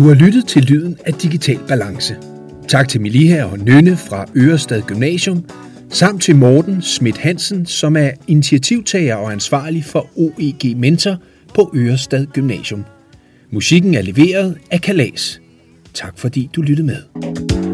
Du 0.00 0.08
har 0.08 0.14
lyttet 0.14 0.46
til 0.46 0.62
Lyden 0.62 0.98
af 1.06 1.14
Digital 1.14 1.58
Balance. 1.68 2.16
Tak 2.68 2.88
til 2.88 3.00
Miliha 3.00 3.44
og 3.44 3.58
Nynne 3.58 3.96
fra 3.96 4.26
Ørestad 4.36 4.82
Gymnasium, 4.82 5.44
samt 5.88 6.22
til 6.22 6.36
Morten 6.36 6.82
Schmidt 6.82 7.18
Hansen, 7.18 7.66
som 7.66 7.96
er 7.96 8.10
initiativtager 8.26 9.16
og 9.16 9.32
ansvarlig 9.32 9.84
for 9.84 10.08
OEG 10.16 10.76
Mentor 10.76 11.16
på 11.54 11.70
Ørestad 11.74 12.26
Gymnasium. 12.26 12.84
Musikken 13.50 13.94
er 13.94 14.02
leveret 14.02 14.58
af 14.70 14.80
Kalas. 14.80 15.40
Tak 15.94 16.18
fordi 16.18 16.50
du 16.56 16.62
lyttede 16.62 16.86
med. 16.86 17.02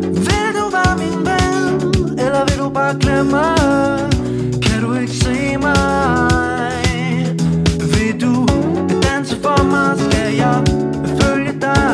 Vil 0.00 0.52
du 0.54 0.70
være 0.72 0.98
min 0.98 1.26
ven, 1.26 2.18
eller 2.18 2.44
vil 2.50 2.58
du 2.58 2.70
bare 2.70 2.98
glemme? 3.00 3.42
Kan 4.62 4.82
du 4.82 4.94
ikke 4.94 5.12
se 5.12 5.56
mig? 5.56 6.35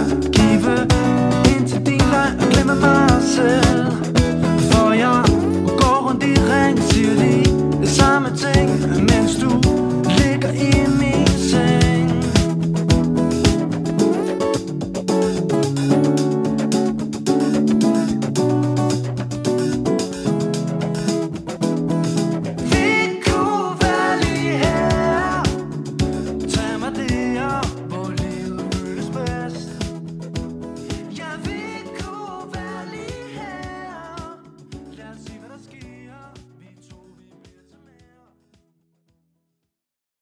Give 0.03 0.21
forgiven 0.21 0.91
into 1.55 1.79
the 1.79 1.97
like 2.11 2.35
a 2.35 2.51
glimmer 2.51 2.75
myself. 2.75 4.02